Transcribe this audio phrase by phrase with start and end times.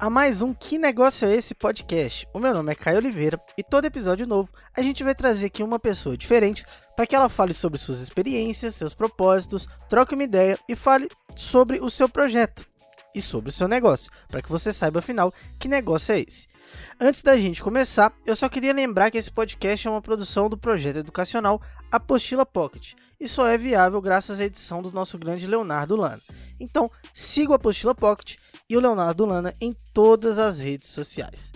[0.00, 2.26] A mais um Que Negócio é Esse podcast.
[2.32, 5.62] O meu nome é Caio Oliveira e todo episódio novo a gente vai trazer aqui
[5.62, 6.64] uma pessoa diferente
[6.96, 11.06] para que ela fale sobre suas experiências, seus propósitos, troque uma ideia e fale
[11.36, 12.66] sobre o seu projeto
[13.14, 16.48] e sobre o seu negócio, para que você saiba afinal que negócio é esse.
[16.98, 20.56] Antes da gente começar, eu só queria lembrar que esse podcast é uma produção do
[20.56, 21.60] projeto educacional
[21.92, 26.22] Apostila Pocket e só é viável graças à edição do nosso grande Leonardo Lana.
[26.58, 28.36] Então, siga o Apostila Pocket
[28.70, 31.52] e o Leonardo Lana em todas as redes sociais.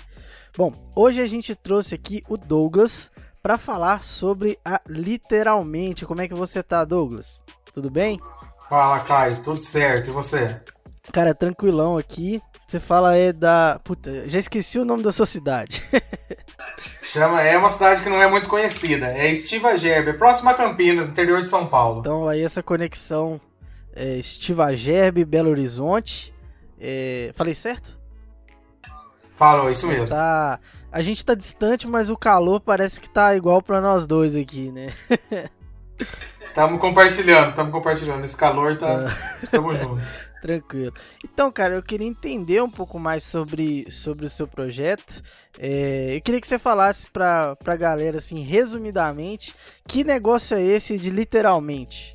[0.56, 6.04] Bom, hoje a gente trouxe aqui o Douglas para falar sobre a literalmente.
[6.04, 7.40] Como é que você tá, Douglas?
[7.72, 8.20] Tudo bem?
[8.68, 10.08] Fala, Caio, tudo certo.
[10.08, 10.60] E você?
[11.12, 12.42] Cara, tranquilão aqui.
[12.66, 13.78] Você fala é da.
[13.84, 15.84] Puta, já esqueci o nome da sua cidade.
[17.02, 19.06] Chama, é uma cidade que não é muito conhecida.
[19.06, 22.00] É Estiva Gerbe, próxima a Campinas, interior de São Paulo.
[22.00, 23.40] Então aí essa conexão
[23.94, 26.33] é, Estiva Gerbe, Belo Horizonte.
[26.86, 27.98] É, falei certo?
[29.34, 30.06] Falou, isso mesmo.
[30.06, 30.60] Tá,
[30.92, 34.70] a gente tá distante, mas o calor parece que tá igual para nós dois aqui,
[34.70, 34.92] né?
[36.54, 38.24] Tamo compartilhando, tamo compartilhando.
[38.24, 39.08] Esse calor tá.
[39.08, 39.46] Ah.
[39.50, 40.00] Tamo junto.
[40.40, 40.92] Tranquilo.
[41.24, 45.22] Então, cara, eu queria entender um pouco mais sobre, sobre o seu projeto.
[45.58, 49.54] É, eu queria que você falasse pra, pra galera, assim, resumidamente,
[49.88, 52.14] que negócio é esse de literalmente?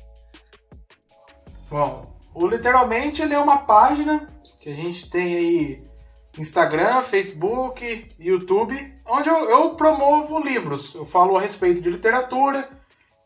[1.68, 4.26] Bom, o literalmente ele é uma página
[4.70, 5.90] a gente tem aí
[6.38, 10.94] Instagram, Facebook, YouTube, onde eu, eu promovo livros.
[10.94, 12.68] Eu falo a respeito de literatura.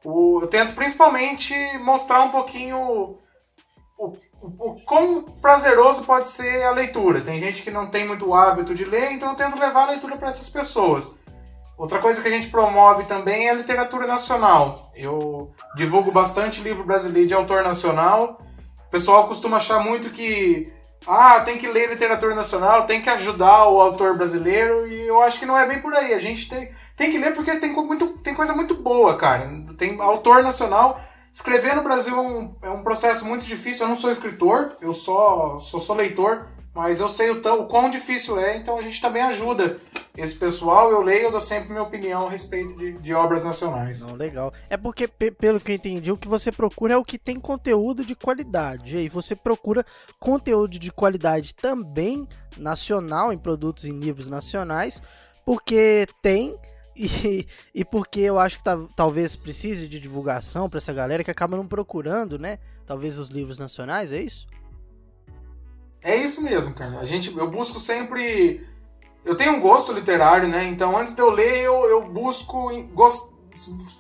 [0.05, 3.19] O, eu tento principalmente mostrar um pouquinho o,
[3.99, 7.21] o, o quão prazeroso pode ser a leitura.
[7.21, 10.17] Tem gente que não tem muito hábito de ler, então eu tento levar a leitura
[10.17, 11.17] para essas pessoas.
[11.77, 14.93] Outra coisa que a gente promove também é a literatura nacional.
[14.95, 18.41] Eu divulgo bastante livro brasileiro de autor nacional.
[18.87, 20.73] O pessoal costuma achar muito que
[21.07, 25.39] ah, tem que ler literatura nacional, tem que ajudar o autor brasileiro, e eu acho
[25.39, 26.15] que não é bem por aí.
[26.15, 29.51] A gente tem, tem que ler porque tem, muito, tem coisa muito boa, cara.
[29.77, 31.01] Tem autor nacional
[31.35, 33.85] Escrever no Brasil é um, é um processo muito difícil.
[33.85, 37.67] Eu não sou escritor, eu só sou, sou leitor, mas eu sei o, tão, o
[37.67, 39.79] quão difícil é, então a gente também ajuda
[40.17, 40.91] esse pessoal.
[40.91, 44.01] Eu leio, eu dou sempre minha opinião a respeito de, de obras nacionais.
[44.01, 44.53] Não, legal.
[44.69, 48.05] É porque, pelo que eu entendi, o que você procura é o que tem conteúdo
[48.05, 48.97] de qualidade.
[48.97, 49.87] E aí você procura
[50.19, 55.01] conteúdo de qualidade também nacional, em produtos em livros nacionais,
[55.45, 56.57] porque tem
[56.97, 61.31] e, e porque eu acho que tá, talvez precise de divulgação para essa galera que
[61.31, 62.59] acaba não procurando, né?
[62.87, 64.47] Talvez os livros nacionais, é isso?
[66.05, 66.99] É isso mesmo, cara.
[66.99, 68.65] A gente, eu busco sempre.
[69.25, 70.65] Eu tenho um gosto literário, né?
[70.65, 73.33] Então antes de eu ler, eu, eu busco gost...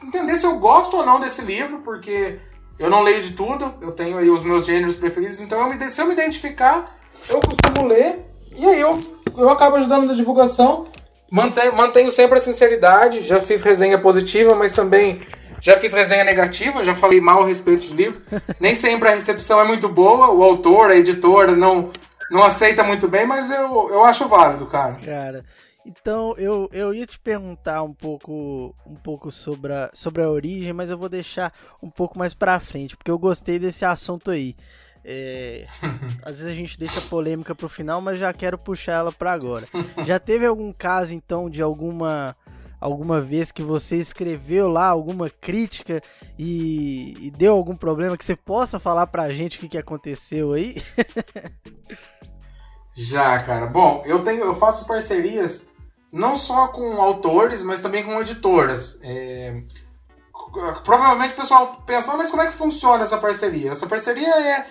[0.03, 2.39] entender se eu gosto ou não desse livro, porque
[2.79, 5.91] eu não leio de tudo, eu tenho aí os meus gêneros preferidos, então eu me,
[5.91, 6.95] se eu me identificar,
[7.29, 9.03] eu costumo ler, e aí eu,
[9.39, 10.87] eu acabo ajudando na divulgação.
[11.31, 13.23] Mantenho, mantenho sempre a sinceridade.
[13.23, 15.23] Já fiz resenha positiva, mas também
[15.65, 18.21] já fiz resenha negativa, já falei mal a respeito de livro.
[18.61, 21.91] Nem sempre a recepção é muito boa, o autor, a editora não,
[22.31, 24.97] não aceita muito bem, mas eu, eu acho válido, cara.
[25.03, 25.43] Cara,
[25.87, 30.75] então eu, eu ia te perguntar um pouco um pouco sobre a, sobre a origem,
[30.75, 31.51] mas eu vou deixar
[31.83, 34.55] um pouco mais pra frente, porque eu gostei desse assunto aí.
[35.03, 35.67] É,
[36.23, 39.67] às vezes a gente deixa polêmica pro final, mas já quero puxar ela para agora.
[40.07, 42.37] Já teve algum caso então de alguma
[42.85, 46.03] alguma vez que você escreveu lá alguma crítica
[46.39, 50.53] e, e deu algum problema que você possa falar pra gente o que, que aconteceu
[50.53, 50.77] aí?
[52.95, 53.65] já, cara.
[53.67, 55.71] Bom, eu tenho eu faço parcerias
[56.13, 59.01] não só com autores, mas também com editoras.
[59.03, 59.63] É,
[60.85, 63.71] provavelmente o pessoal pensa, ah, mas como é que funciona essa parceria?
[63.71, 64.67] Essa parceria é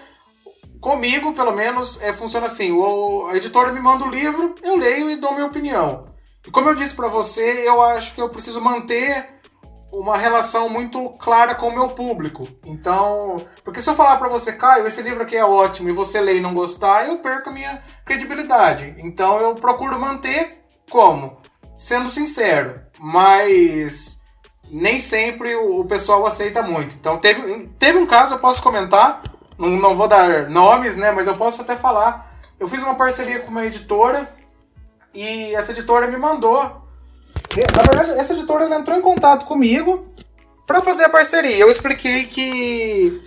[0.79, 5.09] Comigo, pelo menos, é, funciona assim: o, a editora me manda o livro, eu leio
[5.09, 6.12] e dou minha opinião.
[6.51, 9.33] Como eu disse para você, eu acho que eu preciso manter
[9.93, 12.47] uma relação muito clara com o meu público.
[12.65, 16.19] Então, porque se eu falar para você, Caio, esse livro aqui é ótimo e você
[16.19, 18.95] lê e não gostar, eu perco a minha credibilidade.
[18.97, 21.37] Então, eu procuro manter como?
[21.77, 24.23] Sendo sincero, mas
[24.69, 26.95] nem sempre o pessoal aceita muito.
[26.95, 29.21] Então, teve, teve um caso, eu posso comentar,
[29.57, 31.11] não, não vou dar nomes, né?
[31.11, 32.33] Mas eu posso até falar.
[32.59, 34.33] Eu fiz uma parceria com uma editora
[35.13, 36.83] e essa editora me mandou.
[37.75, 40.07] Na verdade, essa editora entrou em contato comigo
[40.65, 41.57] para fazer a parceria.
[41.57, 43.21] Eu expliquei que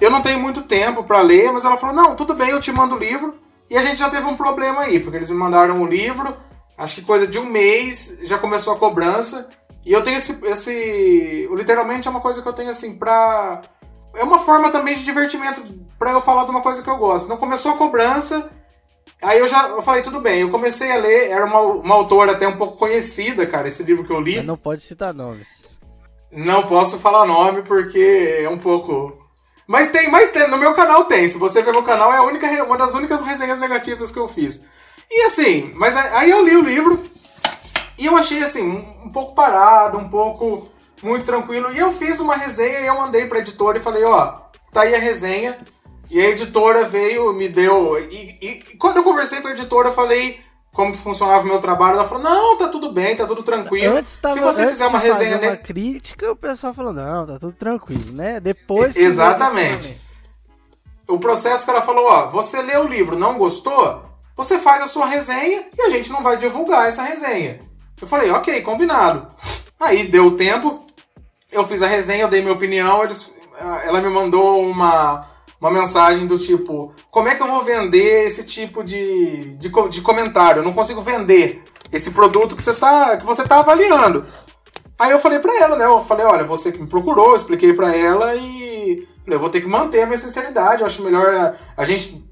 [0.00, 2.72] eu não tenho muito tempo para ler, mas ela falou: não, tudo bem, eu te
[2.72, 3.38] mando o livro.
[3.70, 6.36] E a gente já teve um problema aí, porque eles me mandaram o livro,
[6.76, 9.48] acho que coisa de um mês já começou a cobrança.
[9.84, 10.44] E eu tenho esse.
[10.44, 13.62] esse literalmente é uma coisa que eu tenho assim, pra
[14.14, 15.62] é uma forma também de divertimento
[15.98, 17.24] para eu falar de uma coisa que eu gosto.
[17.24, 18.50] Então começou a cobrança,
[19.22, 22.32] Aí eu já eu falei, tudo bem, eu comecei a ler, era uma, uma autora
[22.32, 24.36] até um pouco conhecida, cara, esse livro que eu li.
[24.36, 25.62] Mas não pode citar nomes.
[26.30, 29.18] Não posso falar nome porque é um pouco.
[29.66, 31.28] Mas tem, mas tem, no meu canal tem.
[31.28, 34.26] Se você ver no canal, é a única, uma das únicas resenhas negativas que eu
[34.26, 34.64] fiz.
[35.10, 37.02] E assim, mas aí eu li o livro
[37.98, 40.68] e eu achei assim, um, um pouco parado, um pouco
[41.02, 41.70] muito tranquilo.
[41.72, 44.38] E eu fiz uma resenha e eu mandei pra editora e falei, ó,
[44.72, 45.58] tá aí a resenha.
[46.12, 47.98] E a editora veio, me deu.
[47.98, 50.38] E, e, quando eu conversei com a editora, eu falei
[50.70, 51.94] como que funcionava o meu trabalho.
[51.94, 53.96] Ela falou: não, tá tudo bem, tá tudo tranquilo.
[53.96, 55.38] Antes tava, Se você fizer uma resenha.
[55.38, 58.38] Uma crítica, o pessoal falou: não, tá tudo tranquilo, né?
[58.40, 58.94] Depois.
[58.94, 59.96] Exatamente.
[61.08, 64.04] O processo que ela falou: ó, você leu o livro, não gostou?
[64.36, 67.58] Você faz a sua resenha e a gente não vai divulgar essa resenha.
[67.98, 69.28] Eu falei: ok, combinado.
[69.80, 70.84] Aí deu tempo,
[71.50, 73.32] eu fiz a resenha, eu dei minha opinião, eles,
[73.86, 75.31] ela me mandou uma
[75.62, 80.00] uma mensagem do tipo: como é que eu vou vender esse tipo de, de, de
[80.00, 80.58] comentário?
[80.58, 81.62] Eu não consigo vender
[81.92, 84.26] esse produto que você tá, que você tá avaliando.
[84.98, 85.84] Aí eu falei pra ela, né?
[85.84, 89.68] Eu falei: olha, você que me procurou, expliquei pra ela e eu vou ter que
[89.68, 90.80] manter a minha sinceridade.
[90.80, 92.28] Eu acho melhor a, a gente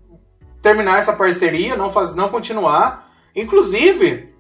[0.61, 3.09] terminar essa parceria, não, faz, não continuar.
[3.35, 4.35] Inclusive,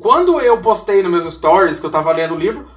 [0.00, 2.68] quando eu postei nos meus stories que eu tava lendo o livro,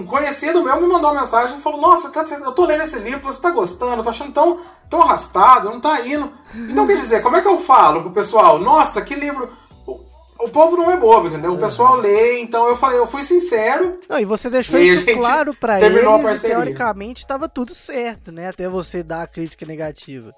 [0.00, 2.98] um, conhecido meu me mandou uma mensagem e falou: Nossa, tá, eu tô lendo esse
[2.98, 6.32] livro, você tá gostando, eu tô achando tão, tão arrastado, não tá indo.
[6.54, 8.58] Então, quer dizer, como é que eu falo pro pessoal?
[8.58, 9.50] Nossa, que livro.
[9.86, 10.00] O,
[10.40, 11.52] o povo não é bobo, entendeu?
[11.52, 14.00] O pessoal lê, então eu falei, eu fui sincero.
[14.08, 18.48] Não, e você deixou e isso claro pra eles e teoricamente tava tudo certo, né?
[18.48, 20.34] Até você dar a crítica negativa.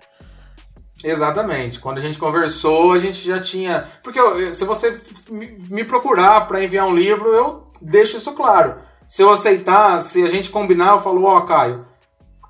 [1.05, 1.81] Exatamente.
[1.81, 3.89] Quando a gente conversou, a gente já tinha.
[4.05, 8.77] Porque eu, se você me procurar para enviar um livro, eu deixo isso claro
[9.13, 11.85] se eu aceitar, se a gente combinar, eu falo, ó, oh, Caio,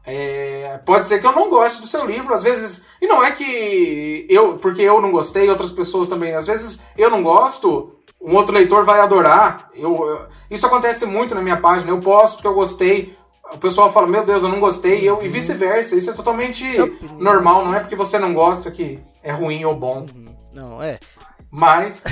[0.07, 2.85] é, pode ser que eu não goste do seu livro, às vezes.
[3.01, 6.37] E não é que eu, porque eu não gostei, outras pessoas também.
[6.37, 9.71] Às vezes eu não gosto, um outro leitor vai adorar.
[9.75, 11.91] Eu, eu isso acontece muito na minha página.
[11.91, 13.13] Eu posto que eu gostei,
[13.53, 15.33] o pessoal fala, meu Deus, eu não gostei, eu, e uhum.
[15.33, 15.97] vice-versa.
[15.97, 16.65] Isso é totalmente
[17.19, 20.07] normal, não é porque você não gosta que é ruim ou bom.
[20.15, 20.33] Uhum.
[20.55, 21.01] Não, é.
[21.51, 22.05] Mas.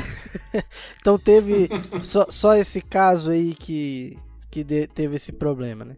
[1.01, 1.69] então teve
[2.03, 4.19] só, só esse caso aí que
[4.51, 5.97] que de, teve esse problema, né?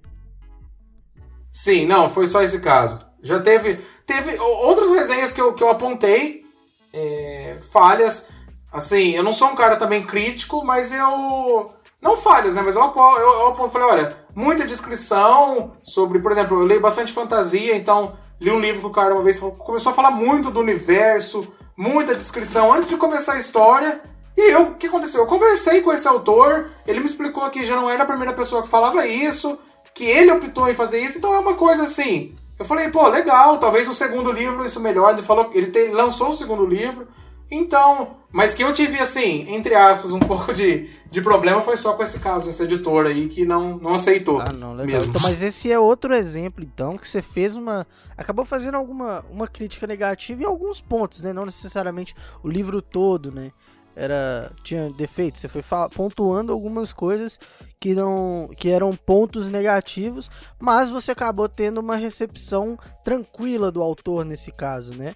[1.50, 2.98] Sim, não, foi só esse caso.
[3.22, 3.80] Já teve.
[4.06, 6.44] Teve outras resenhas que eu, que eu apontei.
[6.92, 8.28] É, falhas.
[8.72, 11.70] Assim, eu não sou um cara também crítico, mas eu.
[12.00, 12.62] Não falhas, né?
[12.62, 17.12] Mas eu, eu, eu, eu falei, olha, muita descrição sobre, por exemplo, eu leio bastante
[17.12, 20.58] fantasia, então li um livro que o cara uma vez começou a falar muito do
[20.58, 21.46] universo,
[21.76, 24.00] muita descrição antes de começar a história.
[24.36, 25.20] E eu, o que aconteceu?
[25.20, 28.62] Eu conversei com esse autor, ele me explicou que já não era a primeira pessoa
[28.62, 29.58] que falava isso,
[29.94, 32.34] que ele optou em fazer isso, então é uma coisa assim.
[32.58, 35.12] Eu falei, pô, legal, talvez o segundo livro isso melhor.
[35.12, 37.08] Ele falou, ele te, lançou o segundo livro,
[37.50, 38.22] então.
[38.30, 42.02] Mas que eu tive, assim, entre aspas, um pouco de, de problema foi só com
[42.02, 44.40] esse caso, essa editora aí que não, não aceitou.
[44.40, 45.00] Ah, não, legal.
[45.00, 45.10] Mesmo.
[45.10, 47.86] Então, mas esse é outro exemplo, então, que você fez uma.
[48.16, 51.32] Acabou fazendo alguma uma crítica negativa em alguns pontos, né?
[51.32, 53.50] Não necessariamente o livro todo, né?
[53.94, 55.62] Era tinha defeitos, você foi
[55.94, 57.38] pontuando algumas coisas
[57.78, 64.24] que não que eram pontos negativos, mas você acabou tendo uma recepção tranquila do autor
[64.24, 65.14] nesse caso, né?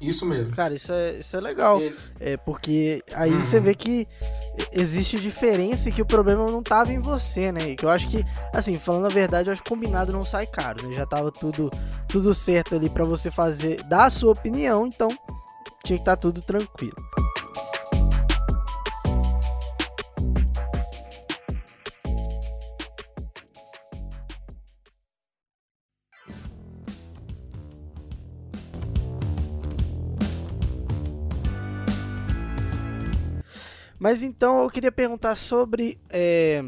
[0.00, 0.54] Isso mesmo.
[0.54, 1.78] Cara, isso é, isso é legal.
[2.18, 3.44] É porque aí uhum.
[3.44, 4.08] você vê que
[4.72, 7.74] existe diferença e que o problema não tava em você, né?
[7.74, 10.88] Que eu acho que, assim, falando a verdade, eu acho que combinado não sai caro,
[10.88, 10.96] né?
[10.96, 11.70] Já tava tudo,
[12.08, 15.10] tudo certo ali para você fazer, dar a sua opinião, então
[15.84, 16.96] tinha que estar tá tudo tranquilo.
[34.00, 35.98] Mas então eu queria perguntar sobre.
[36.08, 36.64] É,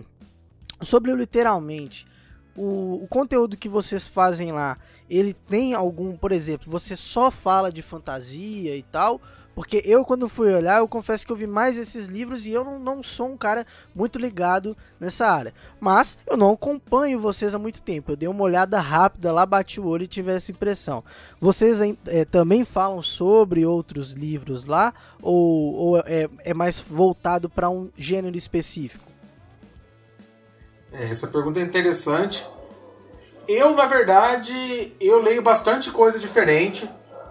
[0.83, 2.07] sobre literalmente.
[2.55, 4.77] O, o, conteúdo que vocês fazem lá,
[5.09, 9.19] ele tem algum, por exemplo, você só fala de fantasia e tal,
[9.55, 12.65] porque eu, quando fui olhar, eu confesso que eu vi mais esses livros e eu
[12.65, 15.53] não, não sou um cara muito ligado nessa área.
[15.79, 18.13] Mas eu não acompanho vocês há muito tempo.
[18.13, 21.05] Eu dei uma olhada rápida lá, bati o olho e tive essa impressão.
[21.41, 24.95] Vocês é, também falam sobre outros livros lá?
[25.21, 29.05] Ou, ou é, é mais voltado para um gênero específico?
[30.91, 32.47] É, essa pergunta é interessante.
[33.47, 36.89] Eu, na verdade, eu leio bastante coisa diferente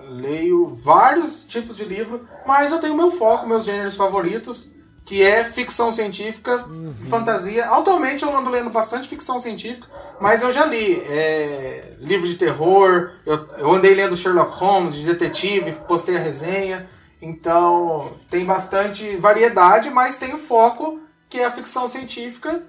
[0.10, 4.70] leio vários tipos de livro, mas eu tenho meu foco, meus gêneros favoritos.
[5.04, 6.94] que é ficção científica Uhum.
[7.02, 7.66] e fantasia.
[7.72, 9.88] Atualmente eu ando lendo bastante ficção científica,
[10.22, 15.06] mas eu já li é, livros de terror, eu, eu andei lendo Sherlock Holmes, de
[15.06, 16.88] detetive, postei a resenha.
[17.20, 22.62] Então tem bastante variedade, mas tem o foco que é a ficção científica,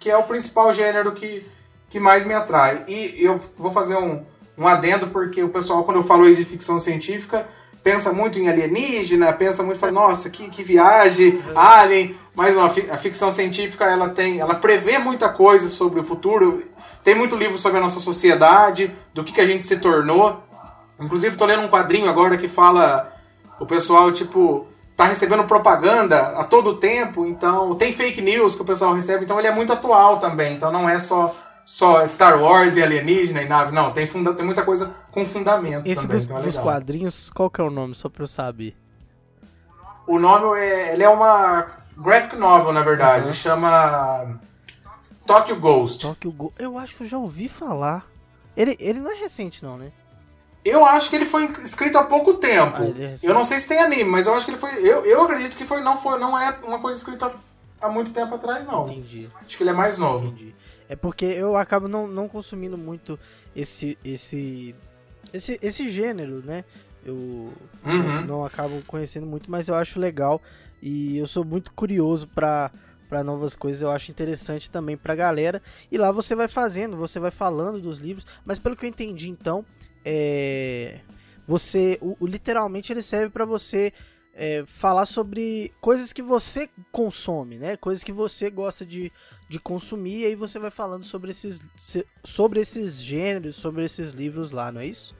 [0.00, 1.46] que é o principal gênero que,
[1.88, 2.84] que mais me atrai.
[2.88, 4.24] E eu vou fazer um,
[4.56, 7.46] um adendo, porque o pessoal, quando eu falo aí de ficção científica,
[7.82, 12.16] pensa muito em alienígena, pensa muito, fala, nossa, que, que viagem, alien.
[12.34, 16.04] Mas não, a fi- a ficção científica, ela tem, ela prevê muita coisa sobre o
[16.04, 16.64] futuro.
[17.04, 20.42] Tem muito livro sobre a nossa sociedade, do que, que a gente se tornou.
[20.98, 23.12] Inclusive, tô lendo um quadrinho agora que fala
[23.60, 28.64] o pessoal, tipo, tá recebendo propaganda a todo tempo, então tem fake news que o
[28.64, 30.54] pessoal recebe, então ele é muito atual também.
[30.54, 31.34] Então não é só
[31.64, 35.86] só Star Wars e alienígena e nave, não, tem, funda tem muita coisa com fundamento
[35.86, 38.26] Esse também, dos, então é dos quadrinhos, qual que é o nome, só pra eu
[38.26, 38.76] saber?
[40.06, 41.66] O nome é, ele é uma
[41.96, 43.32] graphic novel, na verdade, Uhum.
[43.32, 44.38] chama
[45.26, 46.02] Tokyo Ghost.
[46.06, 46.52] Tokyo Go...
[46.58, 48.06] Eu acho que eu já ouvi falar.
[48.56, 49.90] Ele, ele não é recente, não, né?
[50.64, 52.78] Eu acho que ele foi escrito há pouco tempo.
[52.82, 54.72] Ah, ele é eu não sei se tem anime, mas eu acho que ele foi.
[54.78, 57.30] Eu, eu acredito que foi não foi não é uma coisa escrita
[57.80, 58.88] há muito tempo atrás, não.
[58.90, 60.28] Entendi, Acho que ele é mais novo.
[60.28, 60.54] entendi.
[60.88, 63.18] É porque eu acabo não, não consumindo muito
[63.56, 64.74] esse, esse,
[65.32, 66.64] esse, esse gênero, né?
[67.04, 67.52] Eu
[67.84, 68.24] Uhum.
[68.26, 70.40] não acabo conhecendo muito, mas eu acho legal
[70.82, 72.70] e eu sou muito curioso pra
[73.08, 75.62] para novas coisas, eu acho interessante também pra galera.
[75.92, 79.28] E lá você vai fazendo, você vai falando dos livros, mas pelo que eu entendi
[79.28, 79.64] então,
[80.04, 81.00] é
[81.46, 83.92] você o, o- literalmente ele serve pra você
[84.34, 87.76] é, falar sobre coisas que você consome, né?
[87.76, 89.12] Coisas que você gosta de,
[89.48, 94.10] de consumir e aí você vai falando sobre esses se- sobre esses gêneros, sobre esses
[94.10, 95.14] livros lá, não é isso?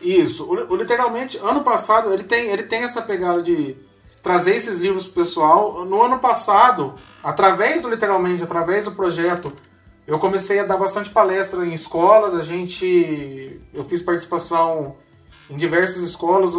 [0.00, 0.44] Isso.
[0.50, 3.76] O, literalmente, ano passado, ele tem, ele tem essa pegada de
[4.22, 5.84] trazer esses livros pro pessoal.
[5.84, 9.52] No ano passado, através do literalmente, através do projeto,
[10.06, 12.34] eu comecei a dar bastante palestra em escolas.
[12.34, 13.60] A gente.
[13.74, 14.96] Eu fiz participação
[15.50, 16.54] em diversas escolas.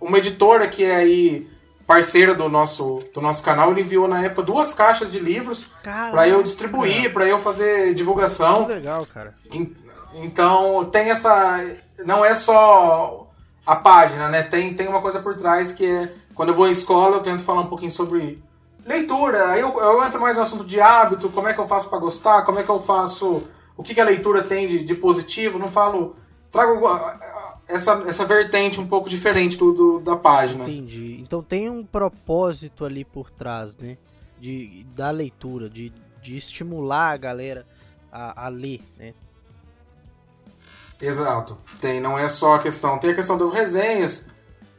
[0.00, 1.48] Uma editora que é aí
[1.94, 5.66] parceira do nosso, do nosso canal, ele enviou na época duas caixas de livros
[6.12, 8.64] para eu distribuir, para eu fazer divulgação.
[8.66, 9.34] que legal, cara.
[9.52, 9.74] En-
[10.14, 11.32] Então tem essa.
[12.06, 13.26] Não é só
[13.66, 14.42] a página, né?
[14.44, 16.12] Tem, tem uma coisa por trás que é.
[16.34, 18.40] Quando eu vou em escola, eu tento falar um pouquinho sobre
[18.86, 19.50] leitura.
[19.50, 21.98] Aí eu, eu entro mais no assunto de hábito, como é que eu faço para
[21.98, 23.42] gostar, como é que eu faço.
[23.76, 25.58] O que, que a leitura tem de, de positivo.
[25.58, 26.14] Não falo.
[26.52, 26.80] Trago
[27.70, 30.64] essa, essa vertente um pouco diferente do, do- da página.
[30.64, 31.18] Entendi.
[31.20, 33.96] Então tem um propósito ali por trás, né?
[34.38, 37.66] De, da leitura, de, de estimular a galera
[38.10, 39.12] a, a ler, né?
[41.00, 41.56] Exato.
[41.80, 42.98] Tem, não é só a questão.
[42.98, 44.28] Tem a questão das resenhas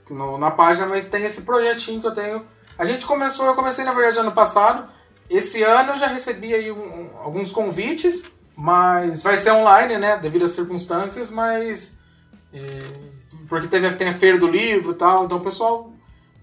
[0.10, 2.46] no- na página, mas tem esse projetinho que eu tenho.
[2.78, 4.88] A gente começou, eu comecei na verdade ano passado.
[5.30, 10.18] Esse ano eu já recebi aí um- um- alguns convites, mas vai ser online, né?
[10.18, 12.00] Devido às circunstâncias, mas.
[13.48, 15.92] Porque teve, tem a feira do livro e tal, então o pessoal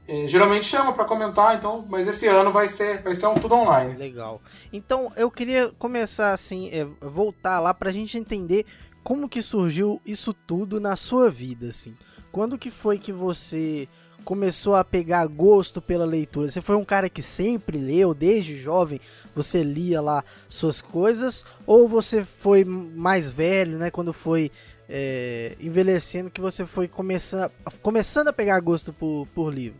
[0.06, 3.54] é, geralmente chama para comentar, então, mas esse ano vai ser, vai ser um tudo
[3.54, 3.94] online.
[3.96, 4.40] Legal.
[4.72, 8.64] Então eu queria começar assim, é, voltar lá pra gente entender
[9.04, 11.94] como que surgiu isso tudo na sua vida, assim.
[12.32, 13.88] Quando que foi que você
[14.24, 16.48] começou a pegar gosto pela leitura?
[16.48, 19.00] Você foi um cara que sempre leu, desde jovem,
[19.34, 21.44] você lia lá suas coisas?
[21.66, 24.50] Ou você foi mais velho, né, quando foi
[24.88, 27.50] é, envelhecendo, que você foi começando,
[27.82, 29.78] começando a pegar gosto por, por livro?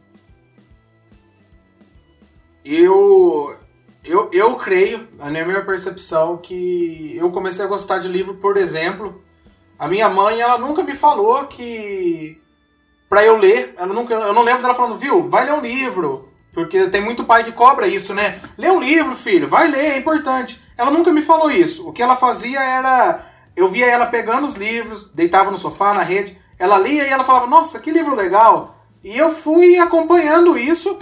[2.64, 3.56] Eu,
[4.04, 9.24] eu, eu creio, na minha percepção, que eu comecei a gostar de livro, por exemplo.
[9.78, 12.38] A minha mãe, ela nunca me falou que.
[13.08, 16.28] pra eu ler, ela nunca, eu não lembro dela falando, viu, vai ler um livro.
[16.52, 18.40] Porque tem muito pai que cobra isso, né?
[18.58, 20.62] Lê um livro, filho, vai ler, é importante.
[20.76, 21.88] Ela nunca me falou isso.
[21.88, 23.27] O que ela fazia era.
[23.58, 27.24] Eu via ela pegando os livros, deitava no sofá, na rede, ela lia e ela
[27.24, 28.76] falava, nossa, que livro legal.
[29.02, 30.96] E eu fui acompanhando isso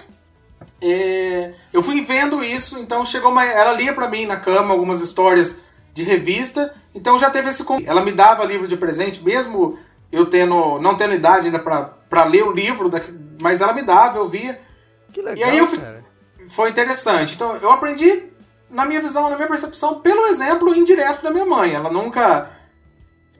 [0.81, 3.45] é, eu fui vendo isso, então chegou uma.
[3.45, 5.61] Ela lia pra mim na cama algumas histórias
[5.95, 7.65] de revista, então já teve esse.
[7.87, 9.79] Ela me dava livro de presente, mesmo
[10.13, 12.91] eu tendo não tendo idade ainda pra, pra ler o livro,
[13.41, 14.61] mas ela me dava, eu via.
[15.13, 16.05] Que legal, aí eu fi- cara.
[16.49, 17.35] Foi interessante.
[17.35, 18.25] Então eu aprendi,
[18.71, 21.73] na minha visão, na minha percepção, pelo exemplo indireto da minha mãe.
[21.75, 22.51] Ela nunca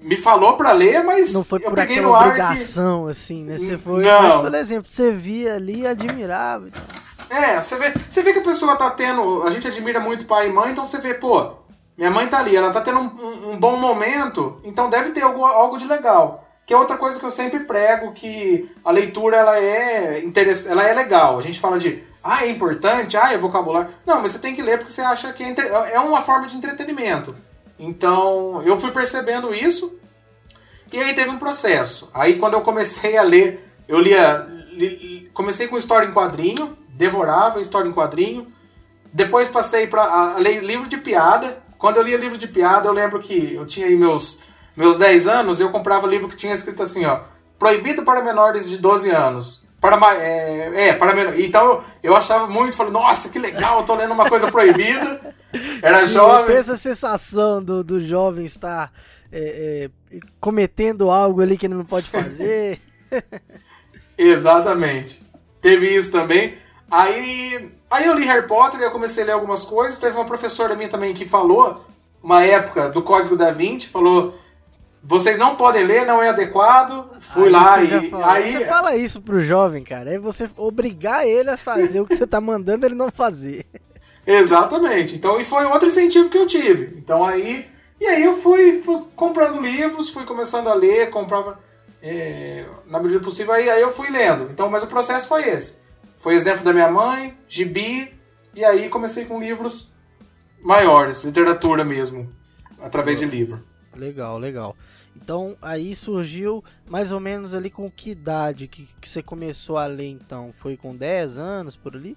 [0.01, 2.41] me falou pra ler, mas Não foi eu por peguei aquela no ar que.
[2.43, 3.59] obrigação, assim, né?
[3.59, 4.23] Você foi, Não.
[4.23, 6.69] mas, por exemplo, você via ali e admirava.
[6.69, 6.85] e tal.
[7.39, 9.43] É, você vê, você vê que a pessoa tá tendo.
[9.43, 11.55] A gente admira muito pai e mãe, então você vê, pô,
[11.99, 15.23] minha mãe tá ali, ela tá tendo um, um- um bom momento, então deve ter
[15.23, 16.45] algo, algo de legal.
[16.65, 20.23] Que é outra coisa que eu sempre prego, que a leitura ela é
[20.69, 21.39] ela é legal.
[21.39, 23.17] A gente fala de Ah, é importante?
[23.17, 23.91] Ah, é vocabulário.
[24.05, 26.57] Não, mas você tem que ler porque você acha que é, é uma forma de
[26.57, 27.35] entretenimento.
[27.79, 29.97] Então, eu fui percebendo isso.
[30.93, 32.11] E aí teve um processo.
[32.13, 34.47] Aí quando eu comecei a ler, eu lia.
[34.73, 38.47] Li, comecei com história em quadrinho, devorava história em quadrinho.
[39.13, 41.63] Depois passei para ler livro de piada.
[41.79, 44.41] Quando eu lia livro de piada, eu lembro que eu tinha aí meus,
[44.75, 47.21] meus 10 anos, eu comprava livro que tinha escrito assim, ó.
[47.59, 49.66] Proibido para menores de 12 anos.
[49.81, 51.41] Para, é, é, para menores.
[51.45, 55.35] Então eu, achava muito, falei, nossa, que legal, tô lendo uma coisa proibida.
[55.83, 56.57] Era Sim, jovem.
[56.57, 58.93] Essa sensação do, do jovem estar
[59.31, 62.81] é, é, cometendo algo ali que ele não pode fazer.
[64.17, 65.23] Exatamente.
[65.61, 66.57] Teve isso também.
[66.91, 69.99] Aí, aí eu li Harry Potter e eu comecei a ler algumas coisas.
[69.99, 71.85] Teve uma professora minha também que falou,
[72.23, 74.35] uma época do Código da Vinci, falou:
[75.07, 77.09] vocês não podem ler, não é adequado.
[77.21, 78.13] Fui aí lá e.
[78.25, 78.53] Aí...
[78.53, 80.13] Você fala isso pro jovem, cara.
[80.13, 83.65] É você obrigar ele a fazer o que você tá mandando ele não fazer.
[84.27, 85.15] Exatamente.
[85.15, 86.99] Então, e foi outro incentivo que eu tive.
[86.99, 87.71] Então aí.
[88.01, 91.59] E aí eu fui, fui comprando livros, fui começando a ler, comprava
[92.03, 94.51] é, na medida possível, aí, aí eu fui lendo.
[94.51, 95.81] Então, mas o processo foi esse.
[96.19, 98.13] Foi exemplo da minha mãe, gibi,
[98.55, 99.91] e aí comecei com livros
[100.63, 102.31] maiores, literatura mesmo,
[102.83, 103.65] através de livro.
[103.95, 104.77] Legal, legal.
[105.23, 109.87] Então aí surgiu mais ou menos ali com que idade que, que você começou a
[109.87, 110.53] ler então?
[110.59, 112.17] Foi com 10 anos por ali?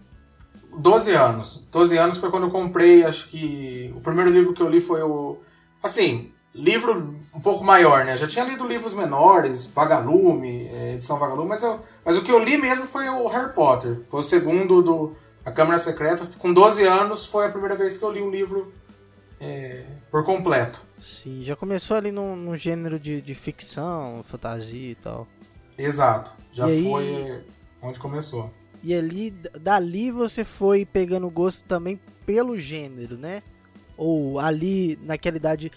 [0.78, 1.68] 12 anos.
[1.72, 3.92] 12 anos foi quando eu comprei, acho que.
[3.96, 5.38] O primeiro livro que eu li foi o.
[5.82, 8.18] Assim, livro um pouco maior, né?
[8.18, 12.40] Já tinha lido livros menores, Vagalume, é, edição Vagalume, mas, eu, mas o que eu
[12.40, 14.02] li mesmo foi o Harry Potter.
[14.10, 15.16] Foi o segundo do
[15.46, 16.26] A Câmara Secreta.
[16.38, 18.72] Com 12 anos foi a primeira vez que eu li um livro
[19.40, 20.86] é, por completo.
[21.00, 25.28] Sim, já começou ali no, no gênero de, de ficção, fantasia e tal.
[25.78, 27.44] Exato, já e foi aí...
[27.82, 28.52] onde começou.
[28.84, 33.42] E ali, dali você foi pegando gosto também pelo gênero, né?
[33.98, 35.72] Ou ali, naquela idade,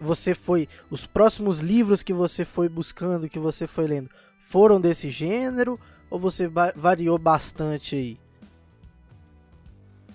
[0.00, 0.68] você foi.
[0.90, 5.78] Os próximos livros que você foi buscando, que você foi lendo, foram desse gênero?
[6.10, 8.18] Ou você variou bastante aí?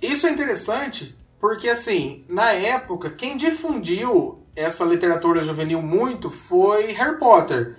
[0.01, 7.17] Isso é interessante, porque assim, na época, quem difundiu essa literatura juvenil muito foi Harry
[7.17, 7.75] Potter.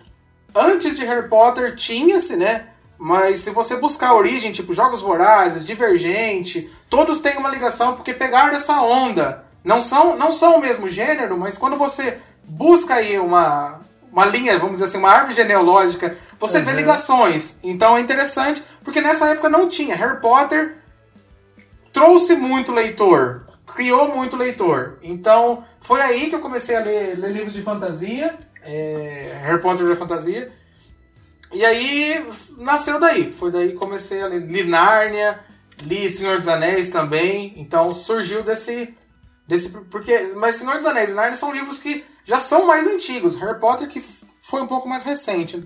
[0.54, 2.68] Antes de Harry Potter tinha-se, né?
[2.98, 8.14] Mas se você buscar a origem, tipo Jogos Vorazes, Divergente, todos têm uma ligação porque
[8.14, 9.44] pegaram essa onda.
[9.62, 13.80] Não são, não são o mesmo gênero, mas quando você busca aí uma,
[14.12, 16.64] uma linha, vamos dizer assim, uma árvore genealógica, você uhum.
[16.64, 17.58] vê ligações.
[17.62, 19.96] Então é interessante, porque nessa época não tinha.
[19.96, 20.78] Harry Potter
[21.92, 23.45] trouxe muito leitor,
[23.76, 24.98] criou muito leitor.
[25.02, 29.86] Então foi aí que eu comecei a ler, ler livros de fantasia, é, Harry Potter
[29.86, 30.50] de fantasia.
[31.52, 33.30] E aí nasceu daí.
[33.30, 34.40] Foi daí que comecei a ler.
[34.40, 35.38] Li Nárnia,
[35.82, 37.52] li Senhor dos Anéis também.
[37.56, 38.94] Então surgiu desse.
[39.46, 43.36] desse porque, mas Senhor dos Anéis e Nárnia são livros que já são mais antigos.
[43.36, 44.00] Harry Potter que
[44.40, 45.62] foi um pouco mais recente.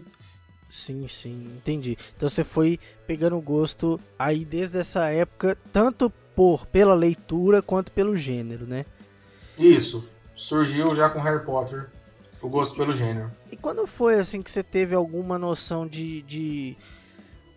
[0.68, 1.96] Sim, sim, entendi.
[2.16, 8.16] Então você foi pegando gosto aí desde essa época, tanto por pela leitura quanto pelo
[8.16, 8.84] gênero, né?
[9.58, 10.08] Isso.
[10.34, 11.88] Surgiu já com Harry Potter
[12.42, 13.30] o gosto pelo gênero.
[13.52, 16.22] E quando foi assim que você teve alguma noção de.
[16.22, 16.76] de...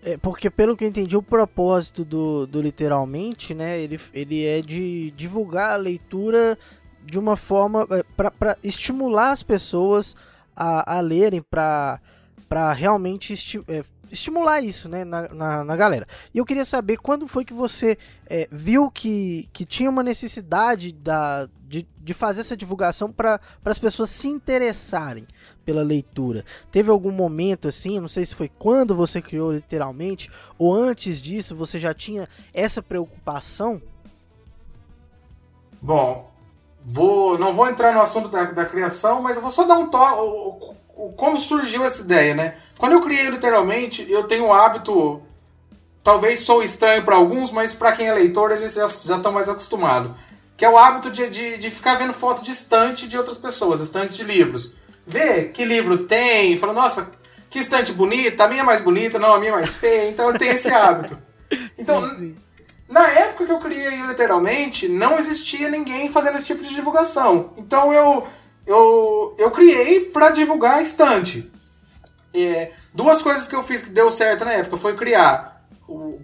[0.04, 3.80] É, porque pelo que eu entendi, o propósito do, do literalmente, né?
[3.80, 6.58] Ele, ele é de divulgar a leitura
[7.06, 10.16] de uma forma é, para estimular as pessoas
[10.56, 12.00] a, a lerem, para
[12.74, 13.84] realmente esti é,
[14.14, 16.08] estimular isso né, na, na, na, galera.
[16.34, 17.98] E eu queria saber quando foi que você
[18.28, 23.80] é, viu que, que tinha uma necessidade da, de, de fazer essa divulgação para as
[23.80, 25.28] pessoas se interessarem
[25.66, 26.46] pela leitura.
[26.72, 31.56] Teve algum momento assim, não sei se foi quando você criou literalmente, ou antes disso
[31.56, 33.82] você já tinha essa preocupação?
[35.82, 36.32] Bom,
[36.86, 39.90] vou, não vou entrar no assunto da, da criação, mas eu vou só dar um
[39.90, 40.84] toque.
[41.18, 42.58] Como surgiu essa ideia, né?
[42.84, 45.22] Quando eu criei literalmente, eu tenho um hábito.
[46.04, 50.12] Talvez sou estranho para alguns, mas para quem é leitor, eles já estão mais acostumados.
[50.58, 53.80] Que é o hábito de, de, de, ficar vendo foto de estante de outras pessoas,
[53.80, 54.76] estantes de livros.
[55.08, 57.10] Ver que livro tem, fala, nossa,
[57.50, 60.10] que estante bonita, a minha é mais bonita, não, a minha é mais feia.
[60.10, 61.18] Então eu tenho esse hábito.
[61.80, 62.38] Então, sim, sim.
[62.90, 67.54] na época que eu criei literalmente, não existia ninguém fazendo esse tipo de divulgação.
[67.56, 68.28] Então eu,
[68.68, 71.50] eu, eu criei para divulgar a estante.
[72.34, 75.64] É, duas coisas que eu fiz que deu certo na época foi criar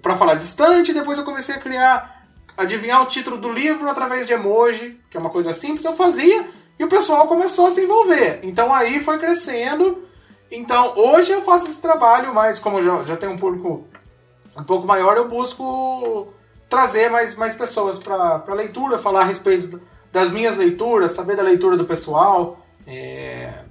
[0.01, 2.25] para falar distante, depois eu comecei a criar
[2.57, 6.47] adivinhar o título do livro através de emoji, que é uma coisa simples, eu fazia
[6.77, 8.39] e o pessoal começou a se envolver.
[8.43, 10.03] Então aí foi crescendo.
[10.51, 13.85] Então hoje eu faço esse trabalho, mas como já, já tenho um público
[14.57, 16.33] um pouco maior, eu busco
[16.67, 21.43] trazer mais, mais pessoas para a leitura, falar a respeito das minhas leituras, saber da
[21.43, 22.65] leitura do pessoal.
[22.85, 23.68] É...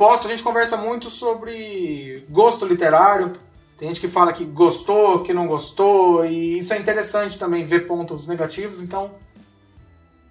[0.00, 3.38] Posto, a gente conversa muito sobre gosto literário.
[3.76, 7.86] Tem gente que fala que gostou, que não gostou, e isso é interessante também, ver
[7.86, 9.10] pontos negativos, então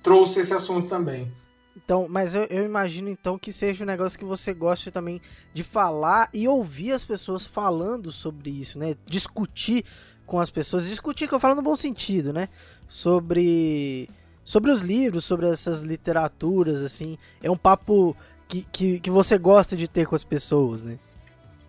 [0.01, 1.31] trouxe esse assunto também.
[1.77, 5.21] Então, mas eu, eu, imagino então que seja um negócio que você goste também
[5.53, 8.95] de falar e ouvir as pessoas falando sobre isso, né?
[9.05, 9.85] Discutir
[10.25, 12.49] com as pessoas, discutir que eu falo no bom sentido, né?
[12.87, 14.09] Sobre
[14.43, 17.19] sobre os livros, sobre essas literaturas, assim.
[17.39, 18.17] É um papo
[18.49, 20.97] que, que, que você gosta de ter com as pessoas, né?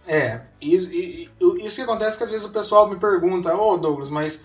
[0.06, 4.10] É, isso, isso que acontece que às vezes o pessoal me pergunta, ô oh, Douglas,
[4.10, 4.42] mas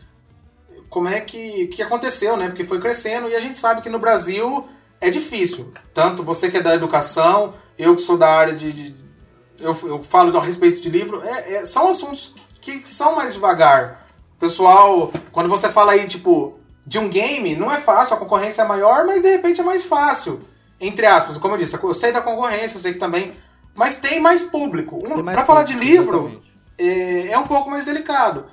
[0.89, 2.48] como é que, que aconteceu, né?
[2.48, 4.67] Porque foi crescendo e a gente sabe que no Brasil
[5.00, 5.74] é difícil.
[5.93, 8.71] Tanto você que é da educação, eu que sou da área de.
[8.71, 8.95] de
[9.58, 14.06] eu, eu falo a respeito de livro, é, é, são assuntos que são mais devagar.
[14.38, 18.67] Pessoal, quando você fala aí, tipo, de um game, não é fácil, a concorrência é
[18.67, 20.41] maior, mas de repente é mais fácil.
[20.80, 23.36] Entre aspas, como eu disse, eu sei da concorrência, eu sei que também.
[23.74, 24.98] Mas tem mais público.
[24.98, 26.42] Um, para falar de livro,
[26.78, 28.48] é, é um pouco mais delicado.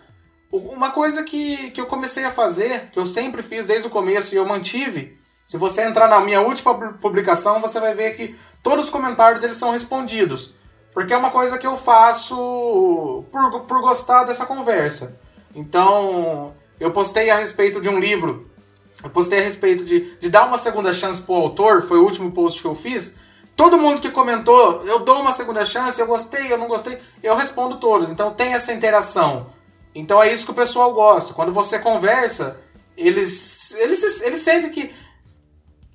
[0.51, 4.35] Uma coisa que, que eu comecei a fazer, que eu sempre fiz desde o começo
[4.35, 8.87] e eu mantive, se você entrar na minha última publicação, você vai ver que todos
[8.87, 10.55] os comentários eles são respondidos.
[10.93, 15.19] Porque é uma coisa que eu faço por, por gostar dessa conversa.
[15.55, 18.51] Então, eu postei a respeito de um livro.
[19.03, 22.31] Eu postei a respeito de, de dar uma segunda chance pro autor, foi o último
[22.33, 23.17] post que eu fiz.
[23.57, 27.37] Todo mundo que comentou, eu dou uma segunda chance, eu gostei, eu não gostei, eu
[27.37, 28.09] respondo todos.
[28.09, 29.53] Então tem essa interação.
[29.95, 31.35] Então é isso que o pessoal gosta.
[31.35, 32.57] Quando você conversa,
[32.97, 35.03] eles, eles, eles sentem que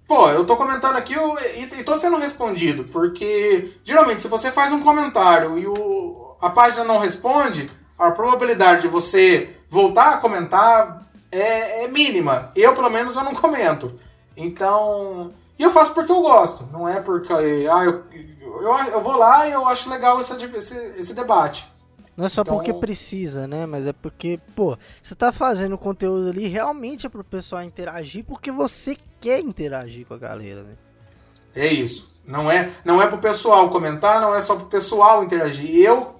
[0.07, 4.71] Pô, eu tô comentando aqui e, e tô sendo respondido, porque geralmente se você faz
[4.71, 11.06] um comentário e o, a página não responde, a probabilidade de você voltar a comentar
[11.31, 12.51] é, é mínima.
[12.55, 13.93] Eu, pelo menos, eu não comento.
[14.35, 15.33] Então.
[15.57, 17.33] E eu faço porque eu gosto, não é porque.
[17.33, 21.67] Ah, eu, eu, eu vou lá e eu acho legal esse, esse, esse debate.
[22.15, 22.55] Não é só então...
[22.55, 23.65] porque precisa, né?
[23.65, 28.51] Mas é porque, pô, você tá fazendo conteúdo ali realmente é pro pessoal interagir porque
[28.51, 30.73] você quer interagir com a galera, né?
[31.55, 32.19] É isso.
[32.25, 35.73] Não é, não é pro pessoal comentar, não é só pro pessoal interagir.
[35.75, 36.15] Eu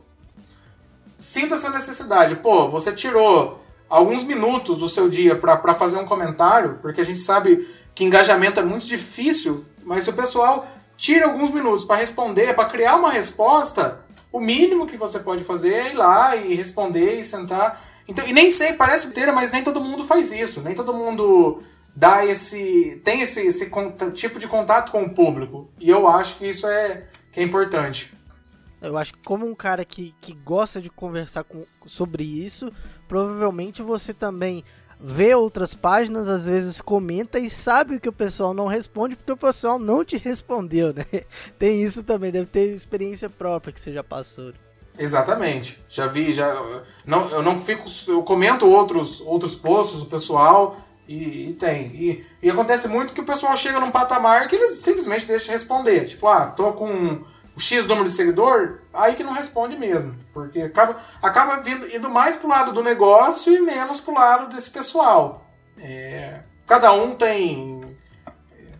[1.20, 2.36] sinto essa necessidade.
[2.38, 7.20] Pô, você tirou alguns minutos do seu dia para fazer um comentário, porque a gente
[7.20, 12.54] sabe que engajamento é muito difícil, mas se o pessoal tira alguns minutos para responder,
[12.54, 17.20] para criar uma resposta, o mínimo que você pode fazer é ir lá e responder
[17.20, 17.82] e sentar.
[18.08, 20.62] Então, e nem sei, parece inteira, mas nem todo mundo faz isso.
[20.62, 21.62] Nem todo mundo
[21.96, 23.02] dá esse.
[23.04, 23.72] tem esse, esse
[24.14, 25.70] tipo de contato com o público.
[25.80, 28.17] E eu acho que isso é, que é importante.
[28.82, 32.72] Eu acho que como um cara que, que gosta de conversar com, sobre isso,
[33.08, 34.64] provavelmente você também
[35.00, 39.38] vê outras páginas, às vezes comenta e sabe que o pessoal não responde porque o
[39.38, 41.06] pessoal não te respondeu, né?
[41.58, 44.54] Tem isso também, deve ter experiência própria que você já passou.
[44.98, 45.80] Exatamente.
[45.88, 46.52] Já vi, já
[47.06, 51.88] não, eu não fico, eu comento outros outros posts do pessoal e, e tem.
[51.96, 55.52] E, e, acontece muito que o pessoal chega num patamar que eles simplesmente deixam de
[55.52, 56.06] responder.
[56.06, 57.24] Tipo, ah, tô com
[57.58, 60.16] o X número de seguidor, aí que não responde mesmo.
[60.32, 64.70] Porque acaba, acaba vindo, indo mais pro lado do negócio e menos pro lado desse
[64.70, 65.44] pessoal.
[65.80, 67.82] É, cada um tem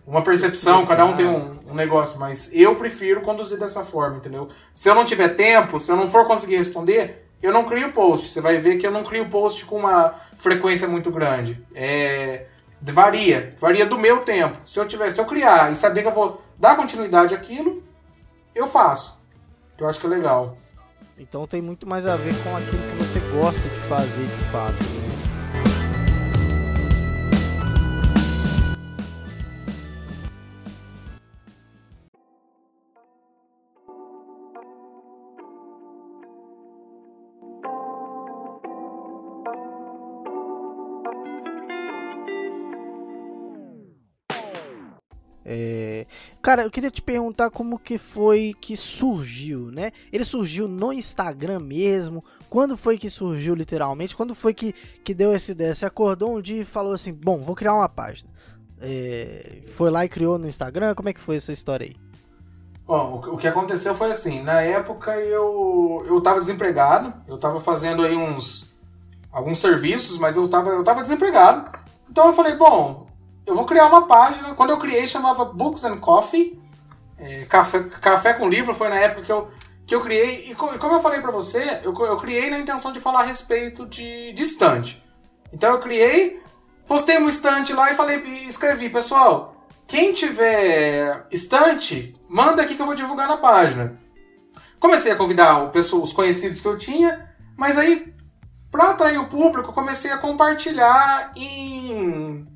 [0.06, 4.46] uma percepção, cada um tem um, um, negócio, mas eu prefiro conduzir dessa forma, entendeu?
[4.72, 8.30] Se eu não tiver tempo, se eu não for conseguir responder, eu não crio post.
[8.30, 11.60] Você vai ver que eu não crio post com uma frequência muito grande.
[11.74, 12.46] É,
[12.80, 14.56] varia, varia do meu tempo.
[14.64, 17.87] Se eu tiver, se eu criar e saber que eu vou dar continuidade àquilo,
[18.58, 19.16] eu faço.
[19.78, 20.58] Eu acho que é legal.
[21.16, 24.82] Então tem muito mais a ver com aquilo que você gosta de fazer de fato.
[24.82, 25.08] Né?
[45.50, 45.87] É...
[46.42, 49.92] Cara, eu queria te perguntar como que foi que surgiu, né?
[50.12, 52.24] Ele surgiu no Instagram mesmo?
[52.48, 54.16] Quando foi que surgiu literalmente?
[54.16, 54.72] Quando foi que,
[55.04, 55.74] que deu essa ideia?
[55.74, 58.30] Você acordou um dia e falou assim, bom, vou criar uma página.
[58.80, 59.62] É...
[59.74, 60.94] Foi lá e criou no Instagram?
[60.94, 61.96] Como é que foi essa história aí?
[62.86, 68.02] Bom, o que aconteceu foi assim, na época eu, eu tava desempregado, eu tava fazendo
[68.02, 68.74] aí uns
[69.30, 71.70] alguns serviços, mas eu tava, eu tava desempregado.
[72.10, 73.06] Então eu falei, bom,
[73.48, 74.54] eu vou criar uma página.
[74.54, 76.60] Quando eu criei, chamava Books and Coffee.
[77.18, 79.48] É, café, café com livro foi na época que eu,
[79.86, 83.00] que eu criei, e como eu falei para você, eu, eu criei na intenção de
[83.00, 85.02] falar a respeito de, de estante.
[85.52, 86.40] Então eu criei,
[86.86, 92.82] postei um estante lá e falei, e escrevi, pessoal, quem tiver estante, manda aqui que
[92.82, 93.98] eu vou divulgar na página.
[94.78, 98.14] Comecei a convidar o pessoal, os conhecidos que eu tinha, mas aí,
[98.70, 102.46] para atrair o público, comecei a compartilhar em,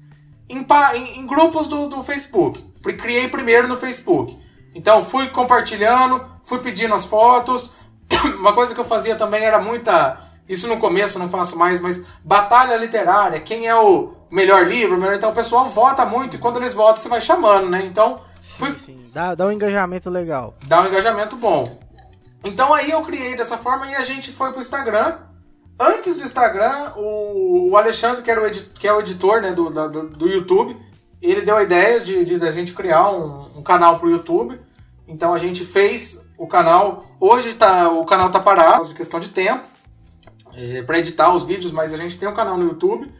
[0.58, 2.62] em, em grupos do, do Facebook.
[2.82, 4.38] Criei primeiro no Facebook.
[4.74, 7.72] Então fui compartilhando, fui pedindo as fotos.
[8.38, 10.20] Uma coisa que eu fazia também era muita.
[10.48, 13.40] Isso no começo não faço mais, mas batalha literária.
[13.40, 14.98] Quem é o melhor livro?
[14.98, 15.14] Melhor...
[15.14, 17.82] Então o pessoal vota muito e quando eles votam você vai chamando, né?
[17.84, 18.20] Então.
[18.40, 18.76] Fui...
[18.76, 19.10] Sim, sim.
[19.12, 20.54] Dá, dá um engajamento legal.
[20.66, 21.80] Dá um engajamento bom.
[22.44, 25.18] Então aí eu criei dessa forma e a gente foi pro Instagram.
[25.82, 30.08] Antes do Instagram, o, Alexandre, que, era o que é o editor né, do, do,
[30.10, 30.80] do YouTube,
[31.20, 34.60] ele deu a ideia de, de, de a gente criar um, um canal pro YouTube.
[35.08, 37.04] Então a gente fez o canal.
[37.18, 39.64] Hoje tá, o canal tá parado, de questão de tempo,
[40.54, 43.12] é, para editar os vídeos, mas a gente tem um canal no YouTube.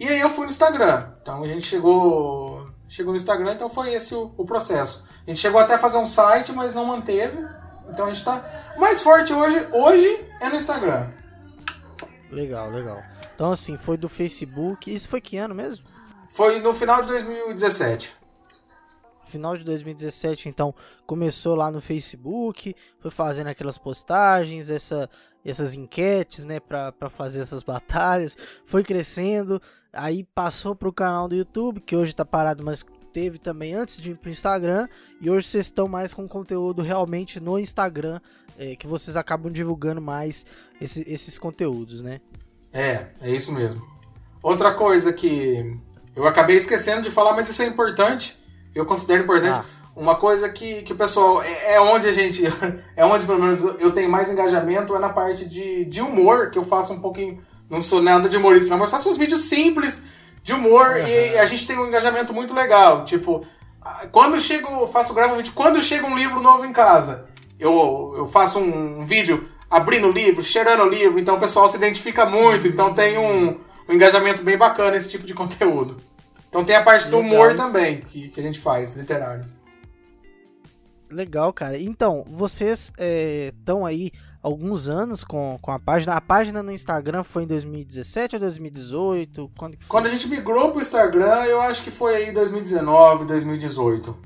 [0.00, 1.08] E aí eu fui no Instagram.
[1.20, 5.04] Então a gente chegou, chegou no Instagram, então foi esse o, o processo.
[5.26, 7.44] A gente chegou até a fazer um site, mas não manteve.
[7.90, 8.42] Então a gente tá
[8.78, 11.08] mais forte hoje, hoje é no Instagram.
[12.30, 13.02] Legal, legal.
[13.34, 14.92] Então assim, foi do Facebook.
[14.92, 15.84] Isso foi que ano mesmo?
[16.36, 18.14] Foi no final de 2017.
[19.26, 20.72] Final de 2017, então,
[21.04, 25.10] começou lá no Facebook, foi fazendo aquelas postagens, essa,
[25.44, 29.60] essas enquetes, né, pra, pra fazer essas batalhas, foi crescendo,
[29.92, 34.12] aí passou pro canal do YouTube, que hoje tá parado, mas teve também antes de
[34.12, 34.86] ir pro Instagram,
[35.20, 38.20] e hoje vocês estão mais com conteúdo realmente no Instagram,
[38.58, 40.46] é, que vocês acabam divulgando mais
[40.80, 42.20] esse, esses conteúdos, né?
[42.72, 43.82] É, é isso mesmo.
[44.42, 45.78] Outra coisa que
[46.14, 48.38] eu acabei esquecendo de falar, mas isso é importante.
[48.74, 49.58] Eu considero importante.
[49.58, 49.64] Ah.
[49.94, 51.42] Uma coisa que, que o pessoal.
[51.42, 52.42] É, é, onde a gente.
[52.96, 56.58] É onde, pelo menos, eu tenho mais engajamento, é na parte de, de humor, que
[56.58, 57.42] eu faço um pouquinho.
[57.68, 60.04] Não sou nada de humorista, não, mas faço uns vídeos simples
[60.42, 61.06] de humor uhum.
[61.06, 63.04] e a gente tem um engajamento muito legal.
[63.04, 63.44] Tipo,
[64.12, 64.86] quando chego.
[64.86, 65.52] Faço, gravo um vídeo.
[65.54, 67.25] Quando chega um livro novo em casa,
[67.58, 71.76] eu, eu faço um vídeo abrindo o livro, cheirando o livro, então o pessoal se
[71.76, 75.96] identifica muito, então tem um um engajamento bem bacana esse tipo de conteúdo.
[76.48, 79.44] Então tem a parte do humor também que, que a gente faz, literário.
[81.10, 81.78] Legal, cara.
[81.78, 84.10] Então, vocês estão é, aí
[84.42, 86.14] alguns anos com, com a página.
[86.14, 89.50] A página no Instagram foi em 2017 ou 2018?
[89.56, 94.16] Quando, Quando a gente migrou pro Instagram, eu acho que foi aí 2019, 2018.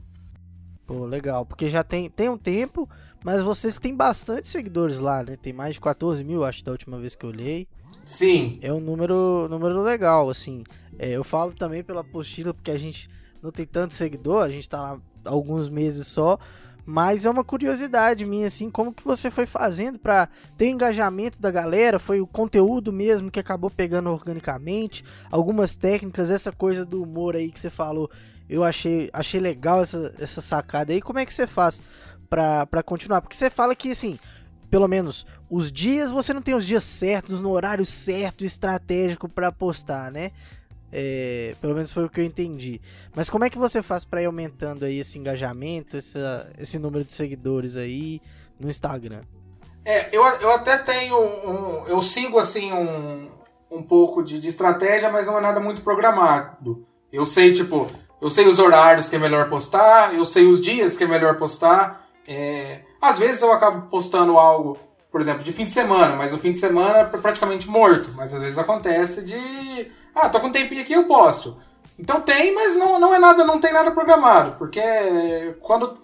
[0.86, 1.44] Pô, legal.
[1.44, 2.88] Porque já tem, tem um tempo,
[3.24, 5.36] mas vocês têm bastante seguidores lá, né?
[5.36, 7.68] Tem mais de 14 mil, acho, da última vez que eu olhei.
[8.04, 8.58] Sim.
[8.62, 10.64] É um número, número legal, assim.
[10.98, 13.08] É, eu falo também pela apostila, porque a gente
[13.42, 16.38] não tem tanto seguidor, a gente tá lá alguns meses só.
[16.84, 21.50] Mas é uma curiosidade minha, assim, como que você foi fazendo para ter engajamento da
[21.50, 21.98] galera?
[21.98, 25.04] Foi o conteúdo mesmo que acabou pegando organicamente?
[25.30, 28.10] Algumas técnicas, essa coisa do humor aí que você falou,
[28.48, 31.00] eu achei, achei legal essa, essa sacada aí.
[31.00, 31.80] Como é que você faz
[32.30, 33.20] para continuar?
[33.20, 34.18] Porque você fala que, assim,
[34.70, 39.50] pelo menos os dias, você não tem os dias certos, no horário certo, estratégico para
[39.50, 40.30] postar, né?
[40.92, 42.80] É, pelo menos foi o que eu entendi.
[43.14, 47.04] Mas como é que você faz para ir aumentando aí esse engajamento, essa, esse número
[47.04, 48.22] de seguidores aí
[48.58, 49.22] no Instagram?
[49.84, 53.28] É, eu, eu até tenho um, eu sigo assim um,
[53.70, 56.86] um pouco de, de estratégia, mas não é nada muito programado.
[57.12, 57.88] Eu sei, tipo,
[58.20, 61.38] eu sei os horários que é melhor postar, eu sei os dias que é melhor
[61.38, 62.08] postar.
[62.26, 64.78] É, às vezes eu acabo postando algo,
[65.10, 68.10] por exemplo, de fim de semana, mas no fim de semana é praticamente morto.
[68.14, 69.90] Mas às vezes acontece de.
[70.14, 71.56] Ah, tô com um tempinho aqui, eu posto.
[71.98, 74.56] Então tem, mas não, não é nada, não tem nada programado.
[74.56, 75.98] Porque quando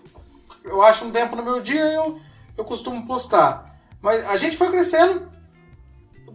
[0.65, 2.21] eu acho um tempo no meu dia, eu,
[2.57, 3.65] eu costumo postar.
[4.03, 5.29] Mas a gente foi crescendo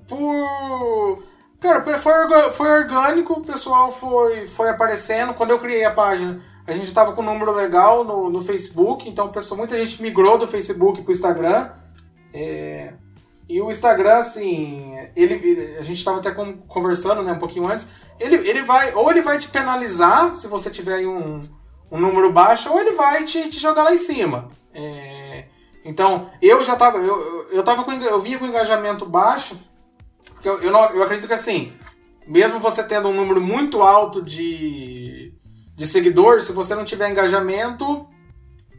[0.07, 1.23] por.
[1.59, 5.33] Cara, foi, foi orgânico, o pessoal foi, foi aparecendo.
[5.33, 9.09] Quando eu criei a página, a gente estava com um número legal no, no Facebook,
[9.09, 11.69] então pessoal, muita gente migrou do Facebook para o Instagram.
[12.33, 12.93] É,
[13.49, 16.31] e o Instagram, assim, ele, a gente estava até
[16.67, 20.69] conversando né, um pouquinho antes, ele, ele vai, ou ele vai te penalizar se você
[20.69, 21.43] tiver um,
[21.91, 24.47] um número baixo, ou ele vai te, te jogar lá em cima.
[24.73, 25.45] É,
[25.83, 29.59] então, eu já tava, eu, eu, tava com, eu vinha com engajamento baixo,
[30.33, 31.73] porque eu, eu, não, eu acredito que assim,
[32.25, 35.20] mesmo você tendo um número muito alto de,
[35.81, 38.07] de seguidores, se você não tiver engajamento,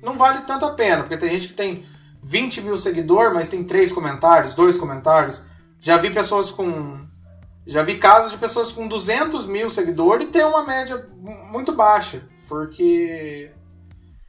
[0.01, 1.03] não vale tanto a pena.
[1.03, 1.85] Porque tem gente que tem
[2.23, 5.43] 20 mil seguidores, mas tem três comentários, dois comentários.
[5.81, 7.05] Já vi pessoas com.
[7.67, 11.05] Já vi casos de pessoas com 200 mil seguidores e ter uma média
[11.51, 12.23] muito baixa.
[12.49, 13.51] Porque.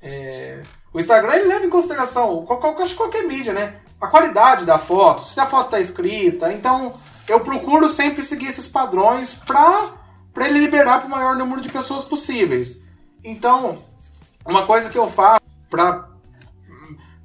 [0.01, 3.75] É, O Instagram ele leva em consideração qualquer, qualquer mídia, né?
[4.01, 6.51] A qualidade da foto, se a foto está escrita.
[6.51, 6.91] Então,
[7.27, 10.02] eu procuro sempre seguir esses padrões para
[10.33, 12.81] para ele liberar para o maior número de pessoas possíveis.
[13.23, 13.81] Então,
[14.45, 16.11] uma coisa que eu faço para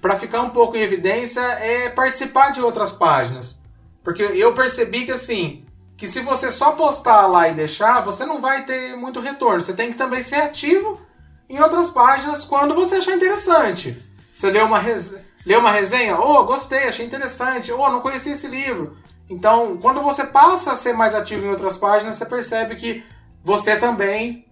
[0.00, 3.60] para ficar um pouco em evidência é participar de outras páginas.
[4.04, 5.66] Porque eu percebi que assim,
[5.96, 9.60] que se você só postar lá e deixar, você não vai ter muito retorno.
[9.60, 11.00] Você tem que também ser ativo
[11.48, 14.00] em outras páginas quando você achar interessante.
[14.32, 15.18] Você lê uma, reze...
[15.44, 18.96] lê uma resenha, oh, gostei, achei interessante, oh, não conhecia esse livro.
[19.28, 23.04] Então, quando você passa a ser mais ativo em outras páginas, você percebe que
[23.42, 24.46] você também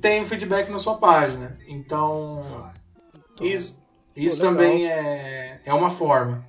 [0.00, 1.58] tem feedback na sua página.
[1.68, 2.70] Então,
[3.40, 3.78] isso,
[4.14, 6.44] isso também é, é uma forma.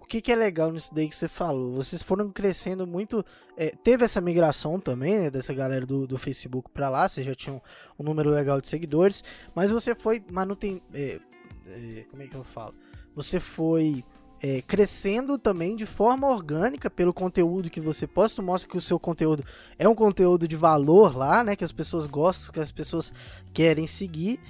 [0.00, 1.74] O que, que é legal nisso daí que você falou?
[1.74, 3.22] Vocês foram crescendo muito.
[3.54, 7.06] É, teve essa migração também, né, dessa galera do, do Facebook para lá.
[7.06, 7.60] Você já tinha um,
[7.98, 9.22] um, número legal de seguidores.
[9.54, 10.80] Mas você foi manuten.
[10.94, 11.20] É,
[11.66, 12.74] é, como é que eu falo?
[13.14, 14.02] Você foi
[14.42, 18.98] é, crescendo também de forma orgânica pelo conteúdo que você posta, mostra que o seu
[18.98, 19.44] conteúdo
[19.78, 21.56] é um conteúdo de valor lá, né?
[21.56, 23.12] Que as pessoas gostam, que as pessoas
[23.52, 24.40] querem seguir.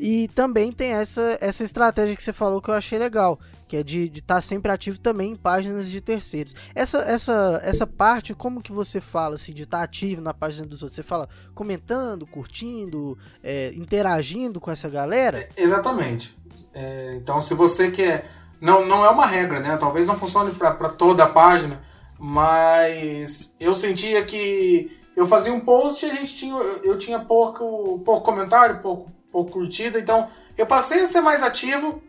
[0.00, 3.82] E também tem essa, essa estratégia que você falou que eu achei legal, que é
[3.82, 6.54] de estar tá sempre ativo também em páginas de terceiros.
[6.72, 10.66] Essa, essa, essa parte, como que você fala assim, de estar tá ativo na página
[10.66, 10.94] dos outros?
[10.94, 15.38] Você fala comentando, curtindo, é, interagindo com essa galera?
[15.38, 16.36] É, exatamente.
[16.72, 19.76] É, então, se você quer não, não é uma regra, né?
[19.76, 21.80] Talvez não funcione para toda a página,
[22.18, 27.98] mas eu sentia que eu fazia um post e a gente tinha, eu tinha pouco,
[28.04, 32.00] pouco comentário, pouco, pouco curtida, então eu passei a ser mais ativo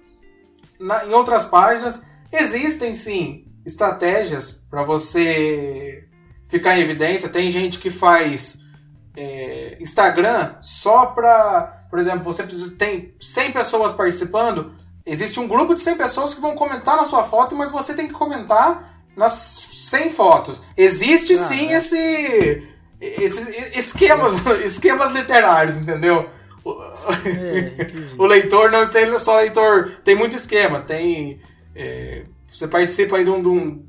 [0.79, 2.05] na, em outras páginas.
[2.31, 6.07] Existem sim estratégias para você
[6.47, 7.29] ficar em evidência.
[7.29, 8.59] Tem gente que faz
[9.15, 14.73] é, Instagram só para, por exemplo, você precisa, tem 100 pessoas participando
[15.09, 18.07] Existe um grupo de 100 pessoas que vão comentar na sua foto, mas você tem
[18.07, 20.63] que comentar nas 100 fotos.
[20.77, 21.77] Existe ah, sim é.
[21.77, 22.67] esse,
[23.01, 26.29] esses esquemas, esquemas literários, entendeu?
[27.25, 31.41] É, o leitor não tem só leitor, tem muito esquema, tem
[31.75, 33.85] é, você participa aí de, um, de, um,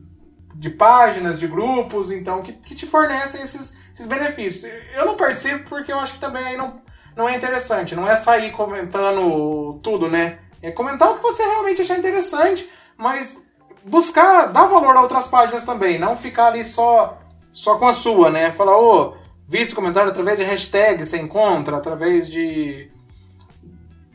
[0.54, 4.72] de, páginas, de grupos, então que, que te fornecem esses, esses benefícios.
[4.94, 6.80] Eu não participo porque eu acho que também aí não,
[7.16, 10.38] não é interessante, não é sair comentando tudo, né?
[10.62, 13.42] É comentar o que você realmente achar interessante, mas
[13.84, 17.18] buscar dar valor a outras páginas também, não ficar ali só
[17.52, 18.52] só com a sua, né?
[18.52, 19.14] Falar, ô, oh,
[19.48, 22.90] vi esse comentário através de hashtag, você encontra, através de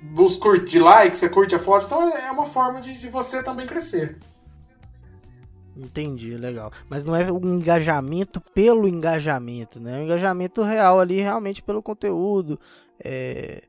[0.02, 3.44] dos curte de like, você curte a foto, então é uma forma de, de você
[3.44, 4.18] também crescer.
[5.76, 6.72] Entendi, legal.
[6.88, 9.98] Mas não é um engajamento pelo engajamento, né?
[9.98, 12.58] É um engajamento real ali, realmente pelo conteúdo.
[12.98, 13.64] É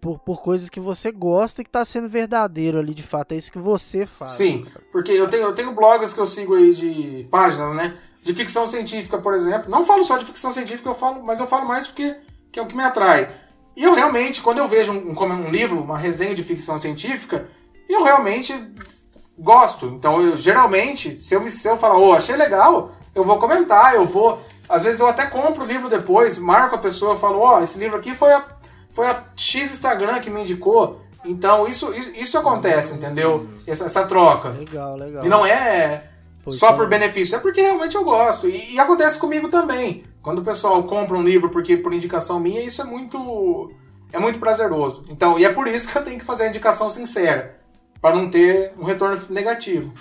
[0.00, 3.32] por, por coisas que você gosta e que está sendo verdadeiro ali, de fato.
[3.32, 4.32] É isso que você faz.
[4.32, 7.96] Sim, porque eu tenho, eu tenho blogs que eu sigo aí de páginas, né?
[8.22, 9.70] De ficção científica, por exemplo.
[9.70, 12.16] Não falo só de ficção científica, eu falo, mas eu falo mais porque
[12.52, 13.30] que é o que me atrai.
[13.76, 17.48] E eu realmente, quando eu vejo um, um, um livro, uma resenha de ficção científica,
[17.88, 18.54] eu realmente
[19.38, 19.86] gosto.
[19.86, 23.94] Então, eu, geralmente, se eu, me, se eu falar, oh, achei legal, eu vou comentar,
[23.94, 24.40] eu vou.
[24.68, 27.78] Às vezes eu até compro o livro depois, marco a pessoa, falo, ó, oh, esse
[27.78, 28.44] livro aqui foi a
[28.90, 31.00] foi a X Instagram que me indicou.
[31.24, 33.48] Então isso, isso, isso acontece, entendeu?
[33.66, 34.50] Essa, essa, troca.
[34.50, 35.24] Legal, legal.
[35.24, 36.08] E não é
[36.48, 38.48] só por benefício, é porque realmente eu gosto.
[38.48, 40.04] E, e, acontece comigo também.
[40.22, 43.70] Quando o pessoal compra um livro porque por indicação minha, isso é muito
[44.12, 45.04] é muito prazeroso.
[45.10, 47.60] Então, e é por isso que eu tenho que fazer a indicação sincera,
[48.00, 49.92] para não ter um retorno negativo.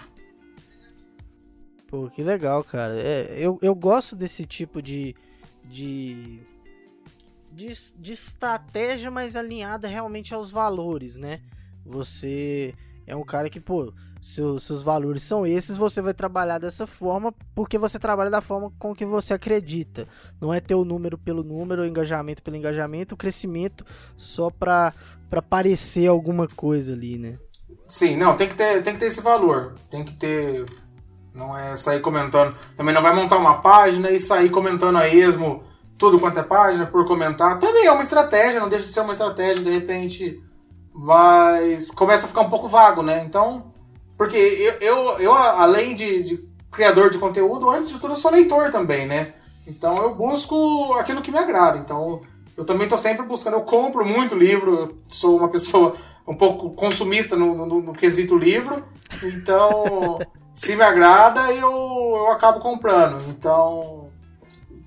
[1.88, 2.96] Pô, que legal, cara.
[3.00, 5.16] É, eu, eu gosto desse tipo de,
[5.66, 6.40] de
[7.60, 11.42] de, de estratégia, mas alinhada realmente aos valores, né?
[11.86, 12.74] Você
[13.06, 13.92] é um cara que, pô,
[14.22, 18.72] seus, seus valores são esses, você vai trabalhar dessa forma porque você trabalha da forma
[18.80, 20.08] com que você acredita.
[20.40, 23.86] Não é ter o número pelo número, o engajamento pelo engajamento, o crescimento
[24.16, 24.94] só pra,
[25.30, 27.38] pra parecer alguma coisa ali, né?
[27.86, 29.76] Sim, não, tem que ter, tem que ter esse valor.
[29.90, 30.66] Tem que ter.
[31.34, 32.56] Não é sair comentando.
[32.78, 35.64] Também não vai montar uma página e sair comentando a esmo
[36.00, 37.60] tudo quanto é página, por comentar.
[37.60, 40.42] Também é uma estratégia, não deixa de ser uma estratégia, de repente.
[40.96, 43.24] Mas começa a ficar um pouco vago, né?
[43.26, 43.72] Então.
[44.18, 48.32] Porque eu, eu, eu além de, de criador de conteúdo, antes de tudo, eu sou
[48.32, 49.34] leitor também, né?
[49.68, 51.78] Então eu busco aquilo que me agrada.
[51.78, 52.22] Então
[52.58, 53.54] eu também estou sempre buscando.
[53.54, 55.96] Eu compro muito livro, eu sou uma pessoa
[56.28, 58.84] um pouco consumista no, no, no quesito livro.
[59.24, 60.20] Então,
[60.54, 63.22] se me agrada, eu, eu acabo comprando.
[63.30, 64.10] Então,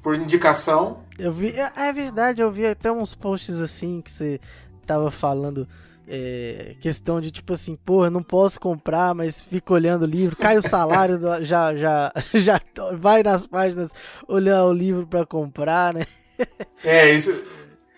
[0.02, 1.01] por indicação.
[1.22, 4.40] Eu vi, é, é verdade, eu vi até uns posts assim que você
[4.84, 5.68] tava falando
[6.08, 10.58] é, questão de tipo assim, porra, não posso comprar, mas fico olhando o livro, cai
[10.58, 12.60] o salário, do, já, já, já
[12.94, 13.92] vai nas páginas
[14.26, 16.04] olhar o livro para comprar, né?
[16.82, 17.30] É, isso,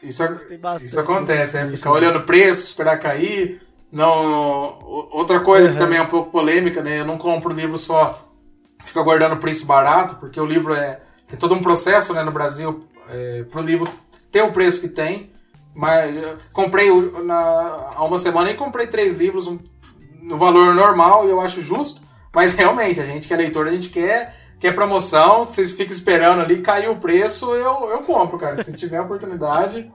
[0.02, 0.22] isso,
[0.84, 1.70] isso acontece, né?
[1.70, 3.62] Ficar olhando preço, esperar cair.
[3.90, 4.78] Não,
[5.10, 5.72] outra coisa uhum.
[5.72, 7.00] que também é um pouco polêmica, né?
[7.00, 8.28] Eu não compro o livro só,
[8.84, 12.86] fico aguardando preço barato, porque o livro é tem todo um processo, né, no Brasil,
[13.08, 13.90] é, para o livro
[14.30, 15.32] ter o preço que tem.
[15.74, 16.14] Mas
[16.52, 16.88] comprei
[17.24, 19.58] na, há uma semana e comprei três livros um,
[20.22, 22.00] no valor normal e eu acho justo.
[22.32, 25.44] Mas realmente, a gente que é leitor, a gente quer, quer promoção.
[25.44, 28.62] Vocês ficam esperando ali, caiu o preço, eu, eu compro, cara.
[28.62, 29.90] Se tiver oportunidade.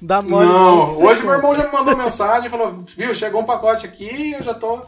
[0.00, 0.46] Dá mole.
[0.46, 4.32] Não, hoje meu irmão já me mandou mensagem falou: viu, chegou um pacote aqui e
[4.34, 4.82] eu já tô.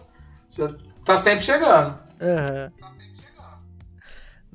[0.50, 0.70] Já
[1.04, 1.98] tá sempre chegando.
[2.20, 2.95] Uhum.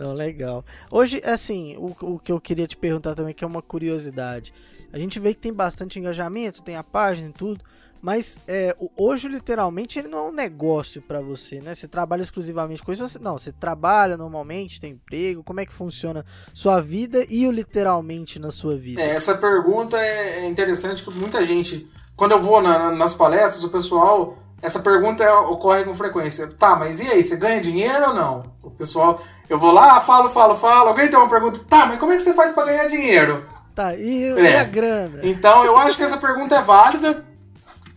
[0.02, 0.66] Não, legal.
[0.90, 4.52] Hoje, assim, o, o que eu queria te perguntar também, que é uma curiosidade.
[4.92, 7.64] A gente vê que tem bastante engajamento, tem a página e tudo,
[8.02, 11.76] mas é, hoje, literalmente, ele não é um negócio para você, né?
[11.76, 13.08] Você trabalha exclusivamente com isso?
[13.08, 17.52] Você, não, você trabalha normalmente, tem emprego, como é que funciona sua vida e o
[17.52, 19.00] literalmente na sua vida?
[19.00, 23.64] É, essa pergunta é, é interessante, que muita gente, quando eu vou na, nas palestras,
[23.64, 26.48] o pessoal essa pergunta ocorre com frequência.
[26.48, 28.54] Tá, mas e aí, você ganha dinheiro ou não?
[28.62, 29.22] O pessoal,
[29.52, 30.88] eu vou lá, falo, falo, falo.
[30.88, 33.44] Alguém tem uma pergunta, tá, mas como é que você faz para ganhar dinheiro?
[33.76, 34.54] Tá, e, é.
[34.54, 35.20] e, a grana?
[35.24, 37.26] Então, eu acho que essa pergunta é válida.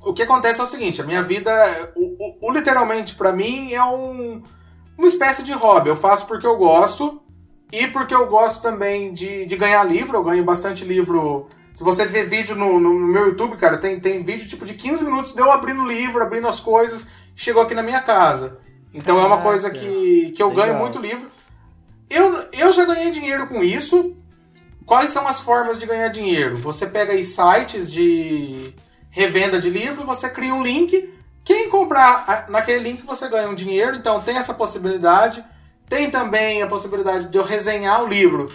[0.03, 1.53] O que acontece é o seguinte: a minha vida,
[1.95, 4.43] o, o, o literalmente, para mim, é um,
[4.99, 5.91] uma espécie de hobby.
[5.91, 7.23] Eu faço porque eu gosto
[7.71, 10.17] e porque eu gosto também de, de ganhar livro.
[10.17, 14.23] Eu ganho bastante livro se você ver vídeo no, no, meu YouTube, cara, tem, tem
[14.23, 17.75] vídeo tipo de 15 minutos de eu abrindo o livro, abrindo as coisas, chegou aqui
[17.75, 18.59] na minha casa.
[18.93, 19.35] Então Caraca.
[19.35, 20.67] é uma coisa que, que eu Legal.
[20.67, 21.29] ganho muito livro.
[22.15, 24.17] Eu, eu já ganhei dinheiro com isso.
[24.87, 26.57] Quais são as formas de ganhar dinheiro?
[26.59, 28.73] Você pega aí sites de
[29.11, 31.13] revenda de livro, você cria um link.
[31.43, 35.45] Quem comprar naquele link você ganha um dinheiro, então tem essa possibilidade.
[35.89, 38.49] Tem também a possibilidade de eu resenhar o livro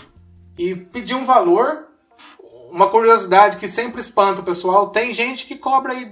[0.57, 1.89] e pedir um valor
[2.71, 6.05] uma curiosidade que sempre espanta o pessoal, tem gente que cobra aí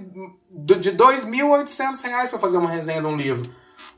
[0.50, 3.48] de R$ 2.800 para fazer uma resenha de um livro.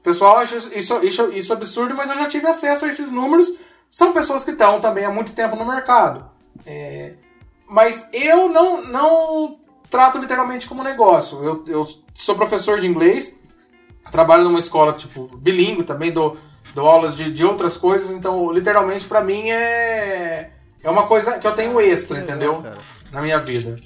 [0.00, 3.52] O pessoal acha isso, isso, isso absurdo, mas eu já tive acesso a esses números.
[3.90, 6.30] São pessoas que estão também há muito tempo no mercado.
[6.64, 7.14] É,
[7.68, 9.58] mas eu não, não
[9.90, 11.44] trato literalmente como negócio.
[11.44, 13.38] Eu, eu sou professor de inglês,
[14.10, 16.36] trabalho numa escola tipo bilíngue também, dou,
[16.74, 20.50] dou aulas de, de outras coisas, então literalmente para mim é
[20.82, 22.64] é uma coisa que eu tenho extra, entendeu?
[23.12, 23.76] Na minha vida.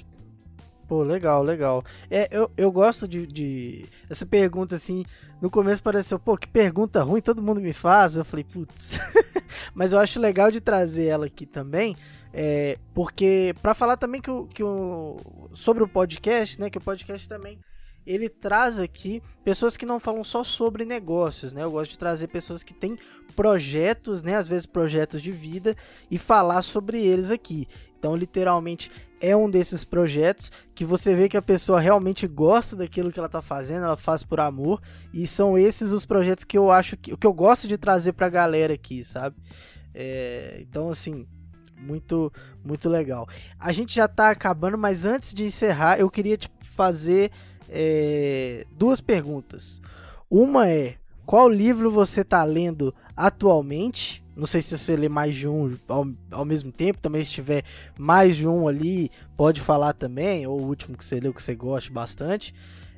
[0.87, 1.83] Pô, legal, legal.
[2.09, 3.85] É, eu, eu gosto de, de.
[4.09, 5.03] Essa pergunta, assim,
[5.41, 8.17] no começo pareceu, pô, que pergunta ruim, todo mundo me faz.
[8.17, 8.99] Eu falei, putz.
[9.73, 11.95] Mas eu acho legal de trazer ela aqui também.
[12.33, 15.17] É, porque, para falar também que o, que o,
[15.53, 16.69] sobre o podcast, né?
[16.69, 17.59] Que o podcast também
[18.05, 21.63] ele traz aqui pessoas que não falam só sobre negócios, né?
[21.63, 22.97] Eu gosto de trazer pessoas que têm
[23.35, 24.35] projetos, né?
[24.35, 25.75] Às vezes projetos de vida
[26.09, 27.67] e falar sobre eles aqui.
[27.97, 28.91] Então, literalmente,
[29.25, 33.25] é um desses projetos que você vê que a pessoa realmente gosta daquilo que ela
[33.25, 34.81] está fazendo, ela faz por amor,
[35.13, 38.27] e são esses os projetos que eu acho que, que eu gosto de trazer para
[38.27, 39.35] a galera aqui, sabe?
[39.93, 41.25] É, então, assim,
[41.77, 42.31] muito
[42.63, 43.27] muito legal.
[43.59, 47.31] A gente já está acabando, mas antes de encerrar, eu queria te fazer
[47.69, 49.81] é, duas perguntas.
[50.29, 50.95] Uma é:
[51.25, 54.24] qual livro você está lendo atualmente?
[54.35, 57.63] Não sei se você lê mais de um ao, ao mesmo tempo, também se tiver
[57.97, 61.55] mais de um ali, pode falar também, ou o último que você leu que você
[61.55, 62.53] goste bastante.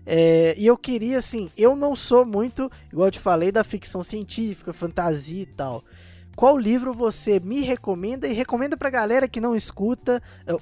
[0.05, 4.01] É, e eu queria, assim, eu não sou muito, igual eu te falei, da ficção
[4.01, 5.83] científica, fantasia e tal.
[6.35, 10.21] Qual livro você me recomenda e recomenda pra galera que não escuta,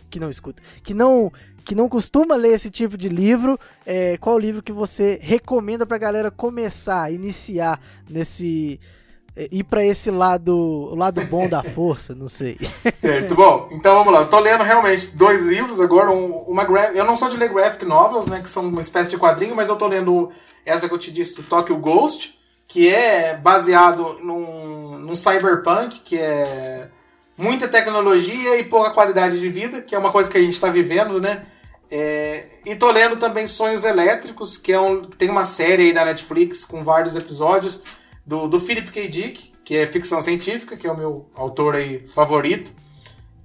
[0.09, 1.32] que não escuta, que não
[1.65, 5.97] que não costuma ler esse tipo de livro, é, qual livro que você recomenda pra
[5.97, 9.05] galera começar, iniciar nesse é,
[9.36, 12.58] ir para esse lado, o lado bom da força, não sei.
[12.98, 14.22] Certo, bom, então vamos lá.
[14.22, 16.64] Eu tô lendo realmente dois livros agora, um, uma
[16.94, 19.68] eu não sou de ler graphic novels, né, que são uma espécie de quadrinho, mas
[19.68, 20.32] eu tô lendo
[20.66, 26.18] essa que eu te disse do Tokyo Ghost, que é baseado num, num cyberpunk, que
[26.18, 26.90] é
[27.38, 30.70] muita tecnologia e pouca qualidade de vida, que é uma coisa que a gente está
[30.70, 31.46] vivendo, né?
[31.92, 36.06] É, e tô lendo também Sonhos Elétricos, que é um, tem uma série aí da
[36.06, 37.84] Netflix com vários episódios
[38.26, 39.07] do, do Philip K.
[39.07, 42.73] Dick, que é ficção científica, que é o meu autor aí favorito.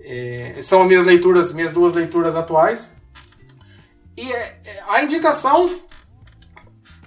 [0.00, 2.96] É, são minhas leituras, minhas duas leituras atuais.
[4.16, 5.68] E é, é, a indicação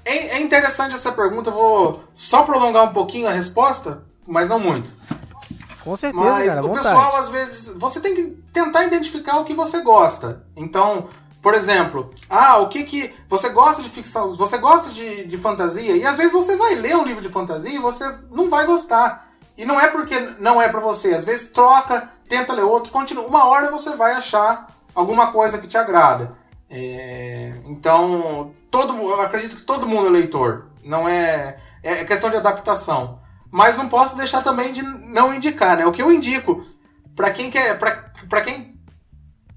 [0.05, 1.49] é, é interessante essa pergunta.
[1.49, 4.91] Eu vou só prolongar um pouquinho a resposta, mas não muito.
[5.84, 9.53] Com certeza, Mas cara, o pessoal, às vezes, você tem que tentar identificar o que
[9.53, 10.45] você gosta.
[10.55, 11.09] Então,
[11.44, 13.14] Por exemplo, ah, o que que.
[13.28, 16.96] Você gosta de ficção, você gosta de, de fantasia, e às vezes você vai ler
[16.96, 19.30] um livro de fantasia e você não vai gostar.
[19.58, 23.28] E não é porque não é para você, às vezes troca, tenta ler outro, continua.
[23.28, 26.32] Uma hora você vai achar alguma coisa que te agrada.
[26.70, 30.68] É, então, todo, eu acredito que todo mundo é leitor.
[30.82, 31.58] Não é.
[31.84, 33.20] É questão de adaptação.
[33.52, 35.86] Mas não posso deixar também de não indicar, né?
[35.86, 36.64] O que eu indico
[37.18, 37.78] para quem quer.
[37.78, 38.72] para quem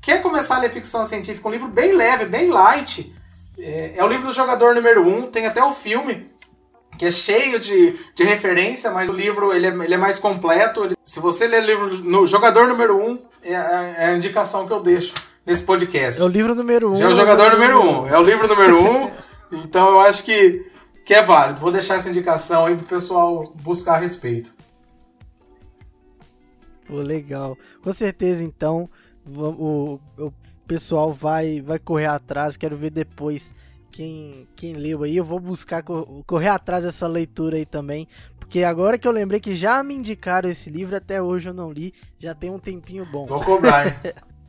[0.06, 3.12] quer começar a ler ficção científica, um livro bem leve, bem light,
[3.58, 6.30] é, é o livro do jogador número 1, um, tem até o filme,
[6.96, 10.84] que é cheio de, de referência, mas o livro ele é, ele é mais completo.
[10.84, 14.64] Ele, se você ler o livro no Jogador número 1, um, é, é, a indicação
[14.64, 15.12] que eu deixo
[15.44, 16.22] nesse podcast.
[16.22, 16.96] É o livro número 1.
[16.96, 18.02] Um, é o jogador número 1.
[18.02, 19.04] Um, é o livro número 1.
[19.04, 19.10] Um,
[19.64, 20.70] então eu acho que,
[21.04, 21.60] que é válido.
[21.60, 24.54] Vou deixar essa indicação aí pro pessoal buscar a respeito.
[26.86, 27.58] Pô, legal.
[27.82, 28.88] Com certeza, então,
[29.28, 30.32] o, o
[30.66, 32.56] pessoal vai, vai correr atrás.
[32.56, 33.54] Quero ver depois
[33.90, 35.16] quem, quem leu aí.
[35.16, 38.06] Eu vou buscar correr atrás dessa leitura aí também.
[38.38, 41.72] Porque agora que eu lembrei que já me indicaram esse livro, até hoje eu não
[41.72, 41.92] li.
[42.18, 43.26] Já tem um tempinho bom.
[43.26, 43.94] Vou cobrar, hein?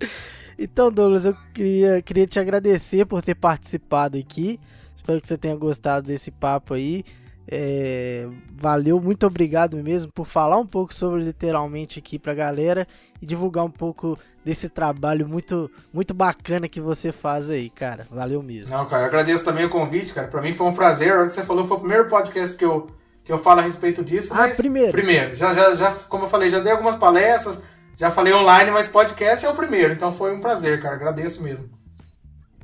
[0.58, 4.60] então, Douglas, eu queria, queria te agradecer por ter participado aqui.
[4.96, 7.04] Espero que você tenha gostado desse papo aí.
[7.50, 12.86] É, valeu, muito obrigado mesmo por falar um pouco sobre literalmente aqui pra galera
[13.22, 18.06] e divulgar um pouco desse trabalho muito muito bacana que você faz aí, cara.
[18.12, 18.76] Valeu mesmo.
[18.76, 20.28] Não, cara, eu agradeço também o convite, cara.
[20.28, 21.12] Pra mim foi um prazer.
[21.12, 22.88] A hora que você falou, foi o primeiro podcast que eu,
[23.24, 24.34] que eu falo a respeito disso.
[24.34, 24.92] Ah, primeiro.
[24.92, 25.36] Primeiro.
[25.36, 27.64] Já, já, já, como eu falei, já dei algumas palestras,
[27.96, 29.94] já falei online, mas podcast é o primeiro.
[29.94, 30.96] Então foi um prazer, cara.
[30.96, 31.70] Agradeço mesmo.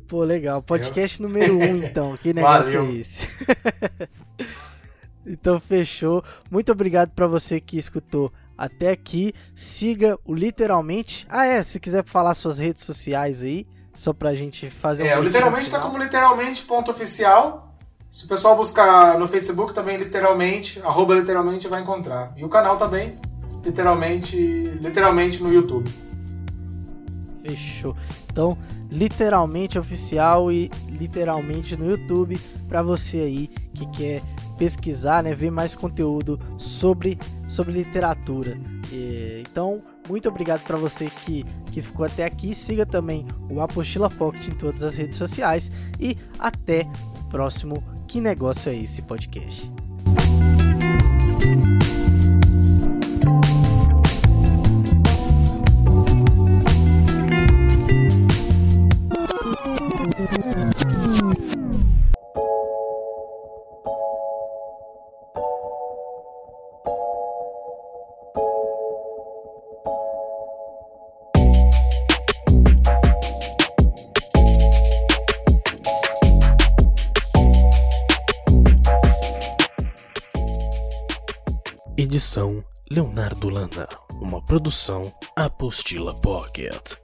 [0.07, 0.61] Pô, legal.
[0.61, 1.27] Podcast eu?
[1.27, 2.15] número um, então.
[2.17, 2.95] Que negócio Valeu.
[2.95, 3.27] é esse?
[5.25, 6.23] Então fechou.
[6.49, 9.33] Muito obrigado para você que escutou até aqui.
[9.55, 11.25] Siga o literalmente.
[11.29, 15.17] Ah, é, se quiser falar suas redes sociais aí, só pra gente fazer um É,
[15.17, 17.73] o literalmente tá como literalmente ponto oficial.
[18.09, 22.31] Se o pessoal buscar no Facebook também literalmente, arroba literalmente vai encontrar.
[22.37, 23.17] E o canal também,
[23.65, 25.89] literalmente, literalmente no YouTube.
[27.41, 27.95] Fechou.
[28.31, 28.57] Então,
[28.91, 34.21] literalmente oficial e literalmente no YouTube para você aí que quer
[34.63, 38.57] pesquisar, né, ver mais conteúdo sobre, sobre literatura.
[38.93, 42.55] E, então, muito obrigado para você que, que ficou até aqui.
[42.55, 46.87] Siga também o Apostila Pocket em todas as redes sociais e até
[47.19, 49.69] o próximo Que Negócio é esse podcast.
[82.93, 83.89] Leonardo Lana,
[84.21, 87.02] uma produção Apostila Pocket.